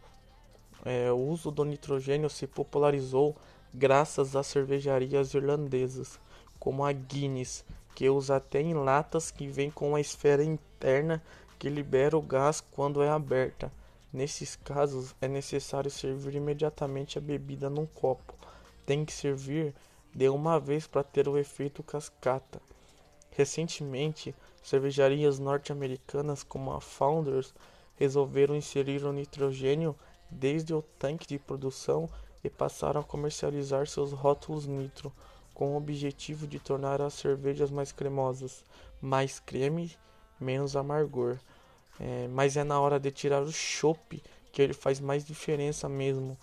É, 0.85 1.11
o 1.12 1.17
uso 1.17 1.51
do 1.51 1.65
nitrogênio 1.65 2.31
se 2.31 2.47
popularizou 2.47 3.37
graças 3.75 4.37
às 4.37 4.47
cervejarias 4.47 5.35
irlandesas, 5.35 6.21
como 6.59 6.85
a 6.85 6.93
Guinness, 6.93 7.65
que 7.95 8.09
usa 8.09 8.37
até 8.37 8.61
em 8.61 8.75
latas 8.75 9.31
que 9.31 9.47
vêm 9.47 9.71
com 9.71 9.91
uma 9.91 10.01
esfera 10.01 10.43
interna 10.43 11.23
que 11.59 11.69
libera 11.69 12.17
o 12.17 12.23
gás 12.23 12.61
quando 12.61 13.03
é 13.03 13.09
aberta. 13.09 13.73
Nesses 14.13 14.57
casos, 14.57 15.15
é 15.21 15.29
necessário 15.29 15.91
servir 15.91 16.35
imediatamente 16.35 17.17
a 17.17 17.21
bebida 17.21 17.71
num 17.71 17.87
copo. 17.87 18.35
Tem 18.85 19.05
que 19.05 19.13
servir 19.13 19.75
de 20.15 20.29
uma 20.29 20.59
vez 20.59 20.87
para 20.87 21.03
ter 21.03 21.29
o 21.29 21.39
efeito 21.39 21.83
cascata. 21.83 22.61
Recentemente, 23.31 24.35
cervejarias 24.63 25.39
norte-americanas 25.39 26.43
como 26.43 26.73
a 26.73 26.81
Founders 26.81 27.55
resolveram 27.97 28.57
inserir 28.57 29.05
o 29.05 29.13
nitrogênio 29.13 29.97
desde 30.31 30.75
o 30.75 30.83
tanque 30.83 31.27
de 31.27 31.39
produção 31.39 32.09
e 32.45 32.51
passaram 32.51 33.01
a 33.01 33.05
comercializar 33.05 33.87
seus 33.87 34.13
rótulos 34.13 34.67
nitro, 34.67 35.13
com 35.55 35.75
o 35.75 35.77
objetivo 35.77 36.47
de 36.47 36.59
tornar 36.59 37.01
as 37.01 37.15
cervejas 37.15 37.71
mais 37.71 37.93
cremosas, 37.93 38.65
mais 39.01 39.41
creme, 39.41 39.93
menos 40.41 40.77
amargor. 40.77 41.38
É, 42.01 42.27
mas 42.29 42.57
é 42.57 42.65
na 42.65 42.81
hora 42.81 42.99
de 42.99 43.11
tirar 43.11 43.43
o 43.43 43.53
chope 43.53 44.23
que 44.51 44.61
ele 44.61 44.73
faz 44.73 45.01
mais 45.01 45.25
diferença 45.25 45.88
mesmo. 45.88 46.37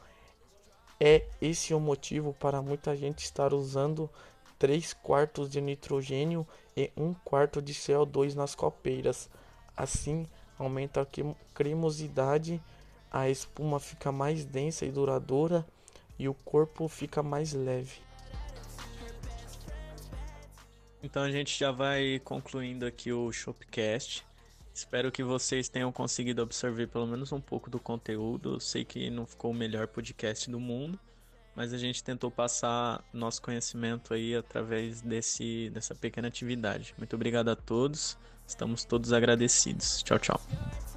É 0.99 1.25
esse 1.41 1.73
o 1.73 1.79
motivo 1.79 2.33
para 2.33 2.61
muita 2.61 2.95
gente 2.95 3.23
estar 3.23 3.53
usando 3.53 4.09
3 4.57 4.93
quartos 4.93 5.49
de 5.49 5.61
nitrogênio 5.61 6.45
e 6.75 6.91
1 6.97 7.13
quarto 7.23 7.61
de 7.61 7.73
CO2 7.73 8.33
nas 8.35 8.53
copeiras. 8.53 9.29
Assim, 9.75 10.27
aumenta 10.57 11.01
a 11.01 11.07
cremosidade, 11.53 12.61
a 13.09 13.29
espuma 13.29 13.79
fica 13.79 14.11
mais 14.11 14.43
densa 14.43 14.85
e 14.85 14.91
duradoura 14.91 15.65
e 16.17 16.27
o 16.27 16.33
corpo 16.33 16.87
fica 16.89 17.23
mais 17.23 17.53
leve. 17.53 18.08
Então 21.01 21.23
a 21.23 21.31
gente 21.31 21.57
já 21.57 21.71
vai 21.71 22.19
concluindo 22.23 22.85
aqui 22.85 23.11
o 23.11 23.31
Shopcast. 23.31 24.25
Espero 24.73 25.11
que 25.11 25.23
vocês 25.23 25.67
tenham 25.67 25.91
conseguido 25.91 26.41
absorver 26.41 26.87
pelo 26.87 27.07
menos 27.07 27.31
um 27.31 27.41
pouco 27.41 27.69
do 27.69 27.79
conteúdo. 27.79 28.53
Eu 28.55 28.59
sei 28.59 28.85
que 28.85 29.09
não 29.09 29.25
ficou 29.25 29.51
o 29.51 29.53
melhor 29.53 29.87
podcast 29.87 30.49
do 30.49 30.59
mundo, 30.59 30.99
mas 31.55 31.73
a 31.73 31.77
gente 31.77 32.03
tentou 32.03 32.29
passar 32.29 33.03
nosso 33.13 33.41
conhecimento 33.41 34.13
aí 34.13 34.35
através 34.35 35.01
desse, 35.01 35.69
dessa 35.71 35.95
pequena 35.95 36.27
atividade. 36.27 36.93
Muito 36.97 37.15
obrigado 37.15 37.49
a 37.49 37.55
todos, 37.55 38.17
estamos 38.47 38.85
todos 38.85 39.11
agradecidos. 39.11 40.03
Tchau, 40.03 40.19
tchau. 40.19 40.88